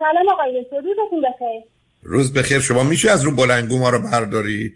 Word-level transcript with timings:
سلام 0.00 0.28
آقای 0.28 0.62
دکتر 0.62 0.76
روزتون 0.76 1.20
بخیر. 1.20 1.62
روز 2.02 2.34
بخیر. 2.34 2.60
شما 2.60 2.82
میشه 2.82 3.10
از 3.10 3.24
رو 3.24 3.36
بلنگو 3.36 3.78
ما 3.78 3.90
رو 3.90 3.98
بردارید؟ 3.98 4.74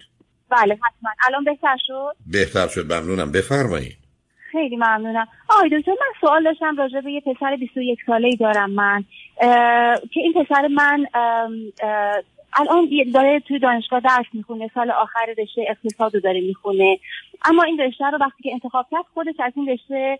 بله 0.51 0.75
حتما. 0.75 1.11
الان 1.27 1.45
بهتر 1.45 1.77
شد؟ 1.87 2.17
بهتر 2.33 2.69
شد. 2.69 2.93
ممنونم. 2.93 3.33
بفرمایید. 3.33 3.97
خیلی 4.53 4.77
ممنونم. 4.77 5.27
آقای 5.49 5.69
دکتر 5.69 5.91
من 5.91 6.21
سوال 6.21 6.45
داشتم 6.45 6.77
راجع 6.77 7.01
به 7.01 7.13
یه 7.13 7.21
پسر 7.21 7.57
21 7.57 7.99
ساله 8.07 8.27
ای 8.27 8.37
دارم 8.37 8.71
من. 8.71 9.05
که 10.13 10.21
این 10.21 10.33
پسر 10.33 10.69
من 10.69 11.07
الان 12.53 12.89
داره 13.15 13.41
توی 13.41 13.59
دانشگاه 13.59 14.01
درس 14.01 14.27
می‌خونه. 14.33 14.71
سال 14.75 14.91
آخر 14.91 15.27
رشته 15.39 15.65
اقتصاد 15.69 16.15
رو 16.15 16.21
داره 16.21 16.41
می‌خونه. 16.41 16.99
اما 17.45 17.63
این 17.63 17.81
رشته 17.81 18.05
رو 18.05 18.19
وقتی 18.19 18.43
که 18.43 18.53
انتخاب 18.53 18.87
کرد 18.91 19.05
خودش 19.15 19.35
از 19.39 19.53
این 19.57 19.69
رشته 19.69 20.19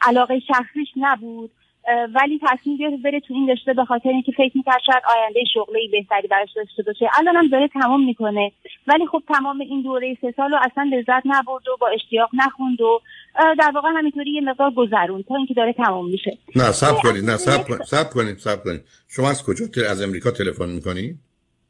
علاقه 0.00 0.40
شخصیش 0.40 0.88
نبود. 0.96 1.50
ولی 2.14 2.40
تصمیم 2.48 2.76
گرفت 2.76 3.02
بره 3.02 3.20
تو 3.20 3.34
این 3.34 3.50
رشته 3.50 3.72
به 3.72 3.84
خاطر 3.84 4.08
اینکه 4.08 4.32
فکر 4.32 4.52
می‌کرد 4.54 4.80
شاید 4.86 5.02
آینده 5.16 5.40
شغلی 5.54 5.88
بهتری 5.88 6.28
براش 6.28 6.48
داشته 6.56 6.82
باشه. 6.82 7.10
الان 7.18 7.36
هم 7.36 7.48
داره 7.48 7.68
تمام 7.68 8.04
می‌کنه. 8.04 8.52
ولی 8.86 9.06
خب 9.06 9.22
تمام 9.28 9.60
این 9.60 9.82
دوره 9.82 10.16
سه 10.20 10.34
سال 10.36 10.50
رو 10.50 10.58
اصلا 10.62 10.90
لذت 10.92 11.22
نبرد 11.24 11.68
و 11.68 11.76
با 11.80 11.88
اشتیاق 11.88 12.30
نخوند 12.32 12.80
و 12.80 13.00
در 13.58 13.70
واقع 13.74 13.88
همینطوری 13.96 14.30
یه 14.30 14.40
مقدار 14.40 14.70
گذرون 14.70 15.22
تا 15.22 15.36
اینکه 15.36 15.54
داره 15.54 15.72
تمام 15.72 16.10
میشه. 16.10 16.38
نه 16.56 16.72
سب 16.72 16.94
کنید 17.02 17.24
نه 17.24 17.36
سب 17.36 17.68
کنید 17.68 17.82
سب 17.82 18.10
کنید 18.10 18.38
سب 18.38 18.64
کنید 18.64 18.80
شما 19.08 19.30
از 19.30 19.44
کجا 19.44 19.64
از 19.90 20.02
امریکا 20.02 20.30
تلفن 20.30 20.68
می‌کنید 20.68 21.18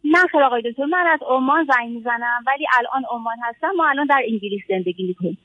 نه 0.04 0.26
خیر 0.32 0.42
آقای 0.42 0.62
دکتر 0.62 0.84
من 0.84 1.06
از 1.12 1.20
عمان 1.28 1.66
زنگ 1.68 1.90
می‌زنم 1.90 2.44
ولی 2.46 2.66
الان 2.78 3.04
عمان 3.10 3.36
هستم. 3.42 3.70
ما 3.76 3.88
الان 3.88 4.06
در 4.06 4.22
انگلیس 4.28 4.62
زندگی 4.68 5.06
می‌کنیم. 5.06 5.38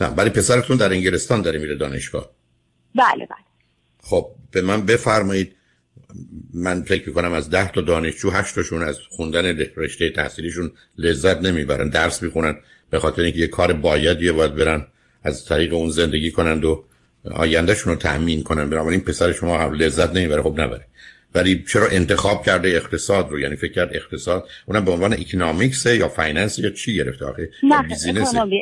نه 0.00 0.06
ولی 0.06 0.30
پسرتون 0.30 0.76
در 0.76 0.92
انگلستان 0.92 1.42
داره 1.42 1.58
میره 1.58 1.74
دانشگاه. 1.74 2.24
بله 2.94 3.26
بله. 3.26 3.49
خب 4.02 4.30
به 4.50 4.60
من 4.60 4.86
بفرمایید. 4.86 5.56
من 6.54 6.82
فکر 6.82 7.08
می‌کنم 7.08 7.32
از 7.32 7.50
ده 7.50 7.72
تا 7.72 7.80
دانشجو 7.80 8.30
هشتاشون 8.30 8.82
از 8.82 8.98
خوندن 9.10 9.58
رشته 9.76 10.10
تحصیلیشون 10.10 10.72
لذت 10.98 11.42
نمی‌برن 11.42 11.88
درس 11.88 12.22
می‌خونن 12.22 12.56
به 12.90 12.98
خاطر 12.98 13.22
اینکه 13.22 13.38
یه 13.38 13.46
کار 13.46 13.72
بایدیه 13.72 14.32
باید 14.32 14.54
برن 14.54 14.86
از 15.22 15.44
طریق 15.44 15.74
اون 15.74 15.90
زندگی 15.90 16.30
کنند 16.30 16.64
و 16.64 16.84
آیندهشون 17.30 17.92
رو 17.92 17.98
تأمین 17.98 18.42
کنن. 18.42 18.70
بنابراین 18.70 19.00
پسر 19.00 19.32
شما 19.32 19.58
هم 19.58 19.72
لذت 19.72 20.10
نمی‌بره 20.10 20.42
خب 20.42 20.60
نبره. 20.60 20.86
ولی 21.34 21.64
چرا 21.68 21.86
انتخاب 21.86 22.46
کرده 22.46 22.68
اقتصاد 22.68 23.30
رو؟ 23.30 23.40
یعنی 23.40 23.56
فکر 23.56 23.72
کرد 23.72 23.90
اقتصاد 23.96 24.48
اونم 24.66 24.84
به 24.84 24.90
عنوان 24.90 25.12
economics 25.12 25.86
یا 25.86 26.08
finance 26.08 26.58
یا 26.58 26.70
چی 26.70 26.94
گرفته 26.94 27.24
آخه؟ 27.24 27.50
نه 27.62 27.78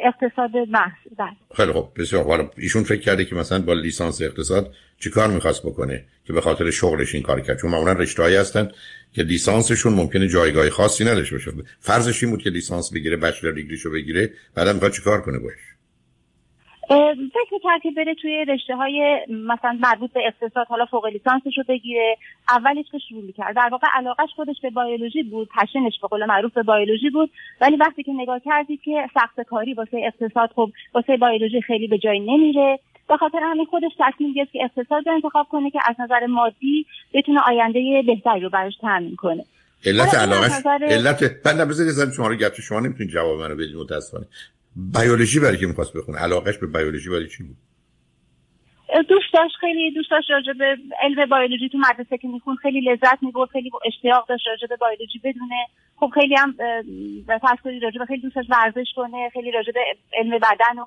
اقتصاد 0.04 0.52
محض 0.68 0.92
بله. 1.18 1.30
خیلی 1.56 1.72
خب 1.72 1.88
بسیار 1.96 2.50
ایشون 2.56 2.82
فکر 2.82 3.00
کرده 3.00 3.24
که 3.24 3.34
مثلا 3.34 3.58
با 3.58 3.72
لیسانس 3.72 4.22
اقتصاد 4.22 4.74
چیکار 4.98 5.28
می‌خواست 5.28 5.62
بکنه 5.62 6.04
که 6.24 6.32
به 6.32 6.40
خاطر 6.40 6.70
شغلش 6.70 7.14
این 7.14 7.22
کار 7.22 7.40
کرد؟ 7.40 7.58
چون 7.58 7.70
معمولا 7.70 7.92
رشته‌ای 7.92 8.36
هستن 8.36 8.70
که 9.12 9.22
لیسانسشون 9.22 9.92
ممکنه 9.92 10.28
جایگاه 10.28 10.70
خاصی 10.70 11.04
نداشته 11.04 11.36
باشه. 11.36 11.52
فرضش 11.80 12.22
این 12.22 12.32
بود 12.32 12.42
که 12.42 12.50
لیسانس 12.50 12.92
بگیره 12.92 13.16
بچلر 13.16 13.50
دیگریشو 13.50 13.90
بگیره 13.90 14.30
بعدا 14.54 14.72
می‌خواد 14.72 14.92
چیکار 14.92 15.20
کنه 15.20 15.38
باش 15.38 15.54
فکر 16.88 17.52
می‌کرد 17.52 17.82
که 17.82 17.90
بره 17.90 18.14
توی 18.14 18.44
رشته 18.44 18.76
های 18.76 19.26
مثلا 19.30 19.78
مربوط 19.80 20.12
به 20.12 20.20
اقتصاد 20.26 20.66
حالا 20.66 20.86
فوق 20.86 21.06
لیسانسش 21.06 21.58
رو 21.58 21.64
بگیره. 21.68 22.16
اولش 22.48 22.84
که 22.92 22.98
شروع 23.08 23.22
می‌کرد 23.22 23.56
در 23.56 23.68
واقع 23.72 23.86
علاقش 23.94 24.28
خودش 24.36 24.56
به 24.62 24.70
بیولوژی 24.70 25.22
بود 25.22 25.48
پشنش 25.48 25.92
به 26.02 26.08
قول 26.08 26.26
معروف 26.26 26.52
به 26.52 26.62
بیولوژی 26.62 27.10
بود. 27.10 27.30
ولی 27.60 27.76
وقتی 27.76 28.02
که 28.02 28.12
نگاه 28.12 28.40
کردید 28.44 28.80
که 28.82 29.08
سخت 29.14 29.40
کاری 29.40 29.74
واسه 29.74 30.00
اقتصاد 30.06 30.50
خب 30.56 30.70
واسه 30.94 31.16
بیولوژی 31.16 31.60
خیلی 31.60 31.86
به 31.86 31.98
جای 31.98 32.20
نمیره. 32.20 32.78
به 33.08 33.16
خاطر 33.16 33.38
همین 33.42 33.64
خودش 33.64 33.92
تصمیم 33.98 34.32
گرفت 34.32 34.52
که 34.52 34.58
اقتصاد 34.64 35.08
رو 35.08 35.14
انتخاب 35.14 35.46
کنه 35.50 35.70
که 35.70 35.78
از 35.84 35.96
نظر 35.98 36.26
مادی 36.26 36.86
بتونه 37.14 37.40
آینده 37.46 38.02
بهتری 38.06 38.40
رو 38.40 38.50
براش 38.50 38.76
تامین 38.80 39.16
کنه. 39.16 39.44
علت 39.86 40.14
علاقش 40.14 40.50
نظر... 40.50 40.78
علت 40.82 41.24
بذارید 41.44 42.12
شما 42.16 42.28
رو 42.28 42.34
گرچه 42.34 42.62
شما 42.62 42.80
نمی‌تونید 42.80 43.12
جواب 43.12 43.40
منو 43.40 43.54
بدید 43.54 43.76
متاسفانه. 43.76 44.26
بیولوژی 44.78 45.40
برای 45.40 45.56
که 45.56 45.66
می‌خواست 45.66 45.96
بخونه؟ 45.96 46.18
علاقش 46.18 46.58
به 46.58 46.66
بیولوژی 46.66 47.10
برای 47.10 47.28
چی 47.28 47.42
بود؟ 47.42 47.56
دوست 49.08 49.32
داشت 49.32 49.56
خیلی 49.60 49.90
دوست 49.90 50.10
داشت 50.10 50.30
راجع 50.30 50.52
به 50.52 50.76
علم 51.02 51.24
بیولوژی 51.26 51.68
تو 51.68 51.78
مدرسه 51.78 52.18
که 52.18 52.28
میخون 52.28 52.56
خیلی 52.56 52.80
لذت 52.80 53.22
می‌برد 53.22 53.48
خیلی 53.50 53.70
اشتیاق 53.84 54.28
داشت 54.28 54.46
راجع 54.46 54.66
به 54.66 54.76
بیولوژی 54.76 55.18
بدونه. 55.18 55.66
خب 55.96 56.10
خیلی 56.14 56.34
هم 56.34 56.54
فرض 57.26 57.58
کنید 57.64 57.82
راجع 57.82 58.04
خیلی 58.04 58.22
دوست 58.22 58.36
داشت 58.36 58.50
ورزش 58.50 58.86
کنه 58.96 59.30
خیلی 59.32 59.50
راجع 59.50 59.72
به 59.72 59.80
علم 60.12 60.38
بدن 60.38 60.78
و 60.78 60.84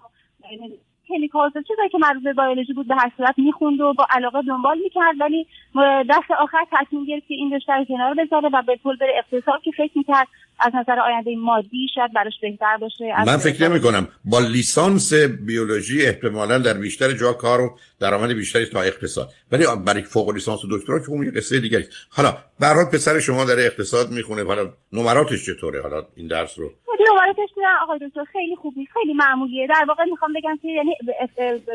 کمیکالز 1.08 1.54
چیزایی 1.68 1.90
که 1.90 1.98
مربوط 1.98 2.24
به 2.24 2.34
بیولوژی 2.34 2.74
بود 2.74 2.88
به 2.88 2.96
هر 2.96 3.12
صورت 3.18 3.36
می‌خوند 3.38 3.82
و 3.82 3.94
با 3.94 4.08
علاقه 4.10 4.42
دنبال 4.42 4.78
می‌کرد. 4.84 5.16
ولی 5.20 5.48
دست 6.10 6.32
آخر 6.40 6.66
تصمیم 6.72 7.06
گرفت 7.06 7.28
که 7.28 7.34
این 7.34 7.54
رشته 7.54 7.74
رو 7.74 7.86
کنار 7.86 8.14
بذاره 8.14 8.50
و 8.54 8.62
به 8.62 8.78
طول 8.84 8.98
بره 8.98 9.14
اقتصاد 9.18 9.62
که 9.62 9.72
فکر 9.72 9.92
می‌کرد 9.96 10.28
از 10.62 10.72
نظر 10.76 11.00
آینده 11.00 11.36
مادی 11.36 11.88
شاید 11.96 12.14
براش 12.14 12.34
بهتر 12.42 12.78
باشه. 12.78 13.14
من 13.26 13.38
فکر 13.38 13.70
نمی 13.70 13.82
کنم. 13.82 14.08
با 14.26 14.40
لیسانس 14.40 15.14
بیولوژی 15.14 16.06
احتمالا 16.06 16.58
در 16.58 16.74
بیشتر 16.74 17.12
جا 17.12 17.34
کار 17.34 17.62
و 17.62 17.78
درآمد 18.02 18.34
بیشتری 18.34 18.66
تا 18.66 18.82
اقتصاد. 18.82 19.30
ولی 19.52 19.66
برای 19.88 20.02
فوق 20.02 20.30
لیسانس 20.30 20.66
و 20.66 20.68
دکترا 20.78 21.00
که 21.00 21.10
اون 21.10 21.26
یه 21.26 21.32
قصه 21.32 21.60
دیگه 21.60 21.88
حالا 22.12 22.32
به 22.60 22.86
پسر 22.94 23.20
شما 23.20 23.46
در 23.46 23.60
اقتصاد 23.60 24.12
می‌خونه. 24.12 24.44
حالا 24.44 24.70
نمراتش 24.94 25.46
چطوره؟ 25.46 25.82
حالا 25.82 26.04
این 26.16 26.28
درس 26.28 26.60
رو؟ 26.60 26.72
نمراتش 27.12 27.50
آقای 27.84 28.00
دکتر. 28.00 28.24
خیلی 28.24 28.56
خوبی. 28.56 28.88
خیلی 28.94 29.14
معمولیه. 29.14 29.68
در 29.68 29.86
واقع 29.88 30.04
می‌خوام 30.06 30.34
بگم 30.34 30.60
که 30.62 30.68
یعنی 30.68 30.96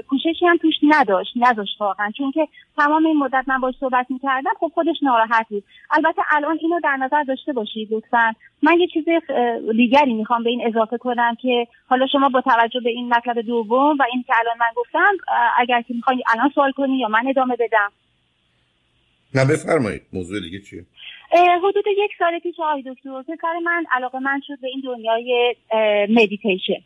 کوششی 0.09 0.47
هم 0.47 0.57
توش 0.57 0.75
نداشت. 0.83 1.33
نداشت 1.37 1.81
واقعا. 1.81 2.11
چون 2.19 2.31
که 2.33 2.49
تمام 2.77 3.07
این 3.07 3.17
مدت 3.17 3.45
من 3.47 3.61
باش 3.61 3.75
صحبت 3.81 4.07
می‌کردم 4.11 4.51
خب 4.61 4.71
خودش 4.75 4.97
ناراحت 5.03 5.47
بود. 5.51 5.65
البته 5.91 6.23
الان 6.31 6.59
اینو 6.61 6.81
در 6.85 6.97
نظر 6.97 7.23
داشته 7.23 7.53
باشید 7.53 7.93
لطفا. 7.93 8.33
من 8.63 8.81
یه 8.81 8.87
چیز 8.87 9.05
دیگری 9.77 10.15
می‌خوام 10.15 10.43
به 10.43 10.51
این 10.51 10.67
اضافه 10.67 10.99
کنم 10.99 11.37
که 11.43 11.67
حالا 11.89 12.07
شما 12.13 12.29
با 12.29 12.41
توجه 12.41 12.81
به 12.81 12.91
این 12.91 13.15
مطلب 13.15 13.41
دوم 13.41 13.99
و 13.99 14.03
این 14.13 14.25
که 14.27 14.33
الان 14.41 14.57
من 14.61 14.67
گفتم 14.77 15.13
اگر 15.59 15.83
که 15.83 15.95
الان 16.33 16.51
سوال 16.55 16.73
کنی 16.73 16.99
یا 16.99 17.09
من 17.09 17.29
ادامه 17.29 17.57
بدم؟ 17.57 17.93
نه 19.35 19.45
بفرمایید. 19.45 20.03
موضوع 20.13 20.41
دیگه 20.41 20.61
چیه؟ 20.61 20.85
حدود 21.59 21.85
یک 21.87 22.11
سال 22.19 22.39
پیش 22.39 22.55
آقای 22.61 22.83
دکتر 22.83 23.23
پسر 23.23 23.59
من 23.65 23.85
علاقه‌مند 23.93 24.41
شد 24.47 24.61
به 24.61 24.69
این 24.69 24.83
دنیای 24.85 25.57
مدیتیشن 26.09 26.83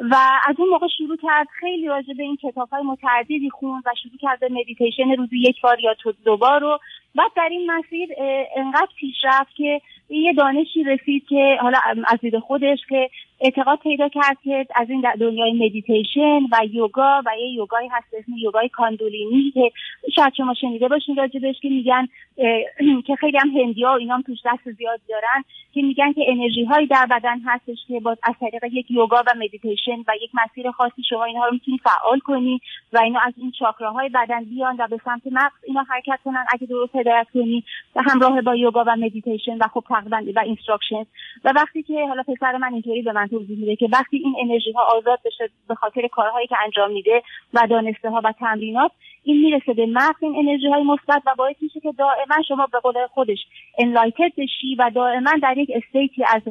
و 0.00 0.16
از 0.48 0.56
اون 0.58 0.68
موقع 0.68 0.86
شروع 0.98 1.16
کرد 1.22 1.46
خیلی 1.60 1.86
راجع 1.86 2.14
به 2.14 2.22
این 2.22 2.36
کتاب 2.36 2.68
های 2.68 2.82
متعددی 2.82 3.50
خوند 3.50 3.82
و 3.86 3.90
شروع 4.02 4.16
کرد 4.20 4.40
به 4.40 4.48
مدیتیشن 4.50 5.16
روزی 5.16 5.38
یک 5.38 5.60
بار 5.60 5.80
یا 5.80 5.96
دو 6.24 6.36
بار 6.36 6.60
رو. 6.60 6.78
بعد 7.14 7.30
در 7.36 7.48
این 7.50 7.70
مسیر 7.70 8.08
انقدر 8.56 8.88
پیش 8.96 9.14
رفت 9.24 9.54
که 9.56 9.80
یه 10.08 10.32
دانشی 10.32 10.84
رسید 10.84 11.26
که 11.28 11.58
حالا 11.60 11.78
از 12.06 12.20
دید 12.20 12.38
خودش 12.38 12.78
که 12.88 13.10
اعتقاد 13.40 13.78
پیدا 13.78 14.08
کرد 14.08 14.36
که 14.44 14.66
از 14.74 14.90
این 14.90 15.04
دنیای 15.20 15.52
مدیتیشن 15.52 16.40
و 16.52 16.66
یوگا 16.70 17.22
و 17.26 17.30
یه 17.38 17.48
یوگایی 17.48 17.88
هست 17.88 18.06
اسم 18.18 18.32
یوگای 18.36 18.68
کوندالینی 18.68 19.50
که 19.54 19.72
شاید 20.16 20.34
شما 20.36 20.54
شنیده 20.54 20.88
باشین 20.88 21.16
راجبش 21.16 21.60
که 21.62 21.68
میگن 21.68 22.08
که 23.06 23.16
خیلی 23.16 23.38
هم 23.38 23.50
هندی 23.50 23.84
ها 23.84 23.92
و 23.92 23.96
اینا 23.96 24.22
توش 24.26 24.38
دست 24.44 24.70
زیاد 24.70 25.00
دارن 25.08 25.44
که 25.74 25.82
میگن 25.82 26.12
که 26.12 26.24
انرژی 26.28 26.64
هایی 26.64 26.86
در 26.86 27.06
بدن 27.10 27.40
هستش 27.46 27.78
که 27.88 28.00
با 28.00 28.16
از 28.22 28.34
طریق 28.40 28.64
یک 28.64 28.90
یوگا 28.90 29.22
و 29.26 29.30
مدیتیشن 29.36 29.96
و 30.08 30.12
یک 30.22 30.30
مسیر 30.34 30.70
خاصی 30.70 31.02
شما 31.10 31.24
اینها 31.24 31.46
رو 31.46 31.52
می‌تونی 31.52 31.78
فعال 31.78 32.18
کنی 32.18 32.60
و 32.92 32.98
اینا 32.98 33.20
از 33.26 33.32
این 33.36 33.52
چاکراهای 33.58 34.08
بدن 34.08 34.44
بیان 34.44 34.76
و 34.78 34.86
به 34.90 35.00
سمت 35.04 35.22
مغز 35.32 35.64
اینا 35.64 35.82
حرکت 35.88 36.18
کنن. 36.24 36.44
اگه 36.52 36.66
درست 36.66 36.96
هدایت 36.96 37.26
کنی 37.34 37.64
و 37.96 38.02
همراه 38.02 38.40
با 38.40 38.54
یوگا 38.54 38.84
و 38.86 38.96
مدیتیشن 38.96 39.58
و 39.58 39.68
خب 39.74 39.84
تقریبا 39.88 40.32
و 40.34 40.40
instruction 40.44 41.06
و 41.44 41.52
وقتی 41.56 41.82
که 41.82 42.06
حالا 42.08 42.22
پسر 42.22 42.56
من 42.56 42.72
اینطوری 42.72 43.02
به 43.02 43.12
من 43.12 43.27
توضیح 43.28 43.58
میده 43.58 43.76
که 43.76 43.88
وقتی 43.92 44.16
این 44.16 44.36
انرژی 44.40 44.72
ها 44.72 44.82
آزاد 44.96 45.18
بشه 45.24 45.50
به 45.68 45.74
خاطر 45.74 46.06
کارهایی 46.06 46.46
که 46.46 46.56
انجام 46.64 46.92
میده 46.92 47.22
و 47.54 47.66
دانسته 47.70 48.10
ها 48.10 48.20
و 48.24 48.32
تمرینات 48.32 48.92
این 49.22 49.40
می‌رسه 49.40 49.74
به 49.74 49.86
مغز 49.86 50.22
این 50.22 50.36
انرژی 50.36 50.68
های 50.68 50.82
مثبت 50.82 51.22
و 51.26 51.34
باعث 51.38 51.56
میشه 51.60 51.80
که 51.80 51.92
دائما 51.92 52.42
شما 52.48 52.66
به 52.72 52.80
قول 52.80 53.06
خودش 53.06 53.38
انلایتد 53.78 54.32
بشی 54.36 54.74
و 54.78 54.90
دائما 54.94 55.30
در 55.42 55.58
یک 55.58 55.70
استیتی 55.74 56.24
از 56.24 56.42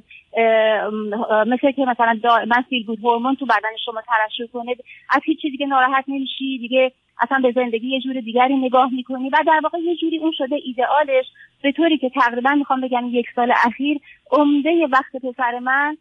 مثل 1.48 1.72
که 1.72 1.86
مثلا 1.86 2.19
دائما 2.24 2.56
فیل 2.69 2.86
بود 2.86 3.00
هورمون 3.00 3.36
تو 3.36 3.46
بدن 3.46 3.78
شما 3.86 4.02
ترشح 4.02 4.52
کنه 4.54 4.75
از 5.10 5.22
هیچ 5.25 5.42
چیزی 5.42 5.57
که 5.57 5.66
ناراحت 5.66 6.04
نمیشی 6.07 6.57
دیگه 6.57 6.92
اصلا 7.19 7.40
به 7.44 7.52
زندگی 7.52 7.88
یه 7.88 8.00
جور 8.02 8.19
دیگری 8.19 8.56
نگاه 8.56 8.94
می‌کنی 8.94 9.30
و 9.30 9.38
در 9.48 9.60
واقع 9.63 9.78
یه 9.78 9.96
جوری 9.96 10.18
اون 10.18 10.31
شده 10.38 10.56
ایدئالش 10.56 11.25
به 11.63 11.72
طوری 11.72 11.98
که 11.98 12.10
تقریبا 12.10 12.50
می‌خوام 12.50 12.81
بگم 12.81 13.10
یک 13.12 13.25
سال 13.36 13.54
اخیر 13.66 14.00
عمده 14.31 14.88
وقت 14.92 15.16
پسر 15.16 15.60
من 15.60 15.98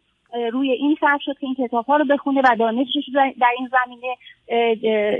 روی 0.53 0.71
این 0.71 0.97
صرف 1.01 1.21
شد 1.21 1.37
که 1.39 1.47
این 1.47 1.55
کتاب 1.55 1.85
ها 1.85 1.97
رو 1.97 2.05
بخونه 2.05 2.41
و 2.41 2.55
دانشش 2.59 3.09
در 3.13 3.51
این 3.57 3.69
زمینه 3.71 4.15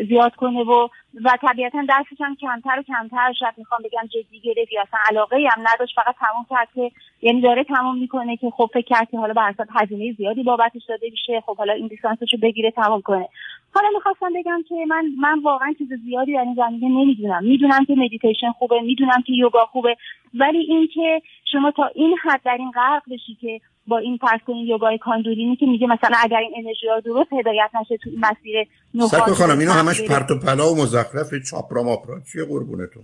زیاد 0.08 0.36
کنه 0.36 0.64
و 0.64 0.88
و 1.24 1.38
طبیعتا 1.42 1.86
درسش 1.90 2.22
هم 2.22 2.36
کمتر 2.36 2.80
و 2.80 2.84
کمتر 2.84 3.34
شد. 3.34 3.54
می‌خوام 3.58 3.82
بگم 3.84 4.08
جدی 4.08 4.40
گرفت 4.40 4.72
یا 4.72 4.82
اصلا 4.82 5.00
علاقه 5.10 5.38
هم 5.52 5.68
نداشت. 5.74 5.96
فقط 5.96 6.16
تموم 6.20 6.46
کرد 6.50 6.68
که 6.76 6.92
یعنی 7.22 7.42
داره 7.42 7.64
تموم 7.64 7.98
می‌کنه 7.98 8.38
که 8.38 8.50
خب 8.50 8.70
فکر 8.74 8.86
کرد 8.86 9.10
که 9.12 9.18
حالا 9.18 9.34
به 9.34 9.42
هزینه 9.76 10.14
زیادی 10.14 10.44
بابتش 10.44 10.86
داده 10.88 11.10
میشه. 11.12 11.42
خب 11.46 11.58
حالا 11.58 11.74
این 11.74 11.88
لیسانسش 11.88 12.34
رو 12.34 12.40
بگیره 12.42 12.72
تموم 12.72 13.02
کنه. 13.02 13.30
حالا 13.74 13.88
می‌خواستم 13.94 14.30
بگم 14.36 14.64
که 14.70 14.76
من 14.88 15.06
من 15.20 15.42
واقعا 15.44 15.74
چیز 15.78 15.88
زیادی 16.06 16.34
در 16.34 16.40
این 16.40 16.56
زمینه 16.56 17.02
نمی‌دونم. 17.02 17.44
می‌دونم 17.44 17.86
که 17.86 17.96
مدیتیشن 17.98 18.52
خوبه 18.52 18.82
می‌دونم 18.82 19.22
که 19.28 19.34
یوگا 19.34 19.66
خوبه 19.66 19.96
ولی 20.34 20.58
اینکه 20.58 21.22
شما 21.52 21.72
تا 21.72 21.86
این 21.96 22.16
حد 22.24 22.42
در 22.46 22.58
این 22.60 22.72
غرق 22.72 23.04
بشی 23.12 23.38
که 23.42 23.62
با 23.88 23.98
این 23.98 24.18
فرض 24.18 24.40
کنین 24.48 24.68
یوگای 24.68 24.98
کوندالینی 24.98 25.56
که 25.56 25.66
میگه 25.66 25.88
مثلا 25.88 26.18
اگر 26.20 26.38
این 26.38 26.54
انرژی 26.58 26.88
ها 26.88 27.00
درست 27.00 27.34
هدایت 27.34 27.70
نشه 27.82 27.98
تو 27.98 28.10
این 28.10 28.20
مسیر 28.20 28.68
نه 28.94 29.34
خانم 29.34 29.60
اینو 29.60 29.72
همش 29.72 30.02
پرت 30.02 30.32
و 30.32 30.40
پلا 30.40 30.74
و 30.74 30.78
مزخرف 30.78 31.34
چاپرا 31.50 31.84
ماپرا 31.84 32.22
چیه 32.32 32.46
قربونتون 32.46 33.04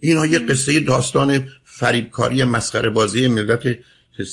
اینا 0.00 0.26
یه 0.26 0.38
قصه 0.38 0.80
داستان 0.80 1.44
فریبکاری 1.64 2.44
مسخره 2.44 2.90
بازی 2.90 3.28
ملت 3.28 3.62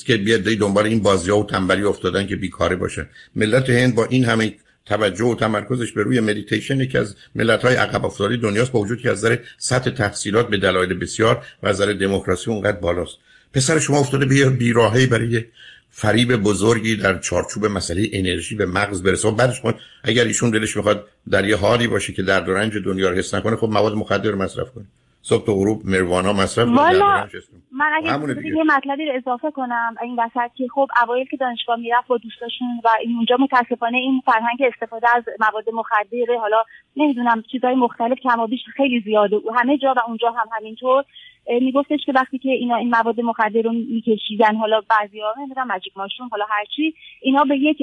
که 0.06 0.16
بیاد 0.16 0.40
دنبال 0.40 0.86
این 0.86 1.02
بازی 1.02 1.30
ها 1.30 1.38
و 1.38 1.44
تنبلی 1.44 1.82
افتادن 1.82 2.26
که 2.26 2.36
بیکاره 2.36 2.76
باشن. 2.76 3.06
ملت 3.36 3.70
هند 3.70 3.94
با 3.94 4.04
این 4.04 4.24
همه 4.24 4.54
توجه 4.88 5.24
و 5.24 5.34
تمرکزش 5.34 5.92
به 5.92 6.02
روی 6.02 6.20
مدیتیشن 6.20 6.88
که 6.88 6.98
از 6.98 7.16
ملت 7.34 7.64
های 7.64 7.74
عقب 7.74 8.04
افتاده 8.04 8.36
دنیاست 8.36 8.72
با 8.72 8.80
وجود 8.80 9.00
که 9.00 9.10
از 9.10 9.18
نظر 9.18 9.36
سطح 9.58 9.90
تحصیلات 9.90 10.48
به 10.48 10.56
دلایل 10.56 10.94
بسیار 10.94 11.44
و 11.62 11.68
از 11.68 11.80
نظر 11.80 11.92
دموکراسی 11.92 12.50
اونقدر 12.50 12.76
بالاست. 12.76 13.18
پسر 13.52 13.78
شما 13.78 13.98
افتاده 13.98 14.26
به 14.26 14.50
بیراهی 14.50 15.06
برای 15.06 15.44
فریب 15.90 16.36
بزرگی 16.36 16.96
در 16.96 17.18
چارچوب 17.18 17.66
مسئله 17.66 18.08
انرژی 18.12 18.54
به 18.54 18.66
مغز 18.66 19.02
برسه. 19.02 19.28
و 19.28 19.30
بعدش 19.30 19.64
من 19.64 19.74
اگر 20.04 20.24
ایشون 20.24 20.50
دلش 20.50 20.76
می‌خواد 20.76 21.08
در 21.30 21.48
یه 21.48 21.56
حالی 21.56 21.86
باشه 21.86 22.12
که 22.12 22.22
در 22.22 22.44
رنج 22.44 22.72
دنیا 22.84 23.10
رو 23.10 23.16
حس 23.16 23.34
نکنه 23.34 23.56
خب 23.56 23.68
مواد 23.68 23.94
مخدر 23.94 24.34
مصرف 24.34 24.70
کنه. 24.70 24.84
صبح 25.22 25.46
تا 25.46 25.52
غروب 25.52 25.80
مروانا 25.84 26.32
مصرف 26.32 26.68
والا 26.68 27.26
من 27.72 27.90
اگه 27.96 28.46
یه 28.56 28.64
مطلبی 28.64 29.06
رو 29.06 29.12
اضافه 29.16 29.50
کنم 29.50 29.94
این 30.02 30.16
وسط 30.18 30.54
که 30.54 30.68
خب 30.74 30.88
اوایل 31.02 31.26
که 31.30 31.36
دانشگاه 31.36 31.76
می‌رفت 31.76 32.08
با 32.08 32.16
دوستاشون 32.16 32.68
و 32.84 32.88
اونجا 33.16 33.36
متاسفانه 33.40 33.96
این 33.96 34.22
فرهنگ 34.26 34.62
استفاده 34.72 35.06
از 35.16 35.24
مواد 35.40 35.64
مخدر 35.74 36.36
حالا 36.40 36.64
نمی‌دونم 36.96 37.42
چیزهای 37.52 37.74
مختلف 37.74 38.18
کم 38.18 38.40
و 38.40 38.46
بیش 38.46 38.60
خیلی 38.76 39.00
زیاده. 39.00 39.36
همه 39.54 39.78
جا 39.78 39.94
و 39.96 40.00
اونجا 40.06 40.30
هم 40.30 40.46
همینطور. 40.52 41.04
میگفتش 41.48 42.00
که 42.06 42.12
وقتی 42.12 42.38
که 42.38 42.50
اینا 42.50 42.76
این 42.76 42.90
مواد 42.90 43.20
مخدر 43.20 43.62
رو 43.62 43.72
میکشیدن 43.72 44.56
حالا 44.56 44.80
بعضیا 44.90 45.34
نمی‌دونم 45.38 45.66
ماجیک 45.66 45.92
ماشروم 45.96 46.28
حالا 46.28 46.44
هرچی 46.48 46.94
اینا 47.20 47.44
به 47.44 47.56
یک 47.56 47.82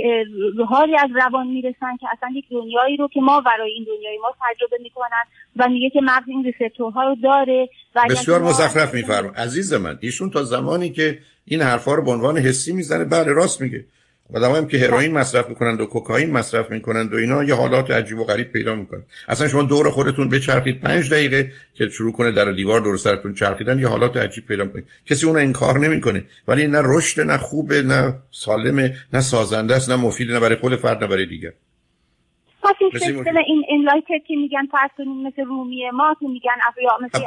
حالی 0.68 0.98
از 0.98 1.10
روان 1.16 1.48
می‌رسن 1.48 1.98
که 2.00 2.08
اصلا 2.18 2.30
یک 2.36 2.46
دنیایی 2.52 2.98
رو 2.98 3.08
که 3.08 3.22
ما 3.22 3.42
برای 3.42 3.72
این 3.72 3.84
دنیای 3.84 4.18
ما 4.18 4.34
تجربه 4.42 4.78
می‌کنن 4.84 5.24
و 5.56 5.70
میگه 5.70 5.90
که 5.90 6.02
مغز 6.02 6.28
این 6.28 6.44
ریسپتورها 6.44 7.04
رو 7.04 7.16
داره 7.16 7.70
و 7.96 8.02
بسیار 8.10 8.42
مزخرف 8.42 8.94
میفرم 8.94 9.34
عزیز 9.38 9.74
من 9.74 9.98
ایشون 10.02 10.30
تا 10.30 10.44
زمانی 10.44 10.90
که 10.90 11.20
این 11.46 11.62
حرفا 11.62 11.94
رو 11.94 12.04
به 12.04 12.12
عنوان 12.12 12.38
حسی 12.38 12.74
می‌زنه 12.74 13.06
بله 13.06 13.34
راست 13.34 13.62
میگه. 13.62 13.86
آدم 14.34 14.68
که 14.68 14.78
هروئین 14.78 15.12
مصرف 15.12 15.50
می‌کنند 15.50 15.82
و 15.82 15.86
کوکائین 15.86 16.32
مصرف 16.32 16.72
می‌کنند 16.72 17.14
و 17.14 17.18
اینا 17.18 17.44
یه 17.44 17.56
حالات 17.56 17.92
عجیب 17.92 18.20
و 18.20 18.24
غریب 18.24 18.52
پیدا 18.52 18.76
می‌کنن. 18.76 19.04
اصلا 19.28 19.48
شما 19.48 19.64
دور 19.64 19.90
خودتون 19.90 20.30
بچرخید 20.30 20.82
پنج 20.82 21.14
دقیقه 21.14 21.52
که 21.74 21.90
شروع 21.90 22.14
کنه 22.14 22.32
در 22.32 22.52
دیوار 22.52 22.82
دور 22.82 22.98
سرتون 22.98 23.34
چرخیدن 23.34 23.80
یه 23.80 23.88
حالات 23.88 24.18
عجیب 24.18 24.46
پیدا 24.46 24.64
می‌کنه. 24.64 24.84
کسی 25.06 25.26
اون 25.26 25.38
انکار 25.38 25.80
نمی‌کنه. 25.80 26.24
ولی 26.48 26.68
نه 26.68 26.82
رشد 26.84 27.22
نه 27.22 27.38
خوبه 27.38 27.82
نه 27.82 28.16
سالمه 28.32 28.98
نه 29.14 29.22
سازنده 29.22 29.76
است 29.76 29.90
نه 29.90 29.96
مفید 29.96 30.32
نه 30.32 30.40
برای 30.40 30.56
خود 30.56 30.76
فرد 30.76 31.04
نه 31.04 31.08
برای 31.08 31.26
دیگر. 31.26 31.54
پس 32.66 32.76
این 32.82 32.92
سیستم 32.92 33.38
این 33.48 33.64
انلایتد 33.70 34.26
که 34.28 34.36
میگن 34.36 34.68
کنیم 34.98 35.28
مثل 35.28 35.42
رومی 35.42 35.90
ما 35.94 36.16
که 36.20 36.28
میگن 36.28 36.52
افریا 36.68 36.92
مثل 37.04 37.20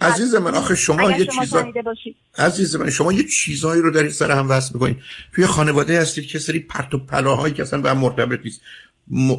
عزیز 0.00 0.34
من 0.34 0.54
آخه 0.54 0.74
شما 0.74 1.10
یه 1.10 1.26
چیزا 1.26 1.72
عزیز 2.38 2.76
من 2.76 2.90
شما 2.90 3.12
یه 3.12 3.24
چیزایی 3.24 3.82
رو 3.82 3.90
در 3.90 4.00
این 4.00 4.10
سر 4.10 4.30
هم 4.30 4.50
وصل 4.50 4.74
می‌کنید. 4.74 4.96
توی 5.34 5.46
خانواده 5.46 6.00
هستید 6.00 6.26
که 6.26 6.38
سری 6.38 6.60
پرت 6.60 6.94
و 6.94 6.98
پلاهایی 6.98 7.54
که 7.54 7.62
اصلا 7.62 7.80
به 7.80 7.90
هم 7.90 7.98
مرتبط 7.98 8.40
نیست. 8.44 8.60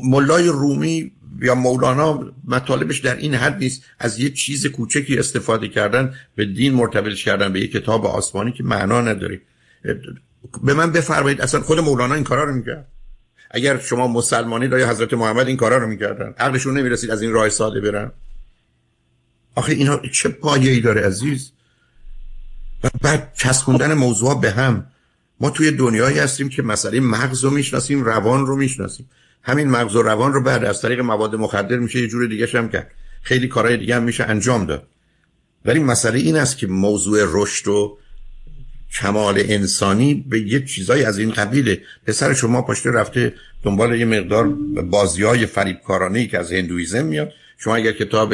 مولای 0.04 0.48
رومی 0.48 1.12
یا 1.42 1.56
مولانا 1.56 2.32
مطالبش 2.48 3.00
در 3.00 3.16
این 3.16 3.36
حد 3.36 3.58
نیست. 3.60 3.86
از 4.00 4.20
یه 4.20 4.30
چیز 4.30 4.68
کوچکی 4.68 5.18
استفاده 5.18 5.68
کردن 5.68 6.14
به 6.36 6.46
دین 6.46 6.74
مرتبطش 6.74 7.26
کردن 7.26 7.54
به 7.54 7.60
یه 7.60 7.68
کتاب 7.68 8.06
آسمانی 8.06 8.52
که 8.52 8.64
معنا 8.64 9.02
نداره. 9.02 9.42
به 10.64 10.74
من 10.74 10.92
بفرمایید 10.92 11.42
اصلا 11.42 11.62
خود 11.62 11.80
مولانا 11.80 12.16
این 12.16 12.24
کارا 12.24 12.44
رو 12.44 12.54
می‌کرد. 12.54 12.88
اگر 13.52 13.80
شما 13.80 14.08
مسلمانی 14.08 14.66
یا 14.66 14.90
حضرت 14.90 15.14
محمد 15.14 15.48
این 15.48 15.58
کارا 15.58 15.78
رو 15.78 15.88
می‌کردن؟ 15.88 16.34
عقلشون 16.38 16.78
نمی‌رسید 16.78 17.12
از 17.12 17.22
این 17.22 17.32
راه 17.32 17.50
ساده 17.50 17.82
برن. 17.82 18.12
آخه 19.56 19.74
اینا 19.74 19.98
چه 19.98 20.30
پایه 20.30 20.72
ای 20.72 20.80
داره 20.80 21.02
عزیز؟ 21.02 21.52
و 22.84 22.90
بعد 23.02 23.34
چسبوندن 23.34 23.94
موضوع 23.94 24.42
به 24.42 24.52
هم. 24.52 24.86
ما 25.40 25.50
توی 25.50 25.72
دنیایی 25.72 26.20
هستیم 26.20 26.50
که 26.50 26.62
مسئله 26.62 27.00
مغز 27.00 27.44
رو 27.44 27.50
می‌شناسیم 27.50 28.04
روان 28.04 28.46
رو 28.46 28.56
می‌شناسیم. 28.56 29.10
همین 29.44 29.70
مغز 29.70 29.96
و 29.96 30.02
روان 30.02 30.34
رو 30.34 30.44
بعد 30.44 30.66
از 30.66 30.82
طریق 30.82 31.00
مواد 31.00 31.36
مخدر 31.36 31.78
میشه 31.78 32.00
یه 32.00 32.08
جور 32.08 32.28
دیگه 32.28 32.48
هم 32.54 32.70
کرد. 32.70 32.92
خیلی 33.22 33.48
کارهای 33.48 33.78
دیگه 33.78 33.96
هم 33.96 34.04
میشه 34.04 34.24
انجام 34.24 34.66
داد. 34.66 34.88
ولی 35.66 35.80
مسئله 35.80 36.20
این 36.20 36.36
است 36.36 36.58
که 36.58 36.68
موضوع 36.68 37.20
رشد 37.28 37.68
و 37.68 37.98
کمال 39.02 39.36
انسانی 39.38 40.26
به 40.30 40.40
یه 40.40 40.66
چیزایی 40.66 41.04
از 41.04 41.18
این 41.18 41.32
قبیله. 41.32 41.82
پسر 42.08 42.34
شما 42.34 42.62
پشت 42.62 42.88
رفته 42.88 43.34
دنبال 43.64 44.00
یه 44.00 44.06
مقدار 44.06 44.48
بازی 44.84 45.24
های 45.24 45.46
فریبکارانه 45.46 46.28
که 46.28 46.40
از 46.40 46.52
هندویزم 46.52 47.06
میاد. 47.06 47.32
شما 47.58 47.76
اگر 47.76 47.92
کتاب 47.92 48.34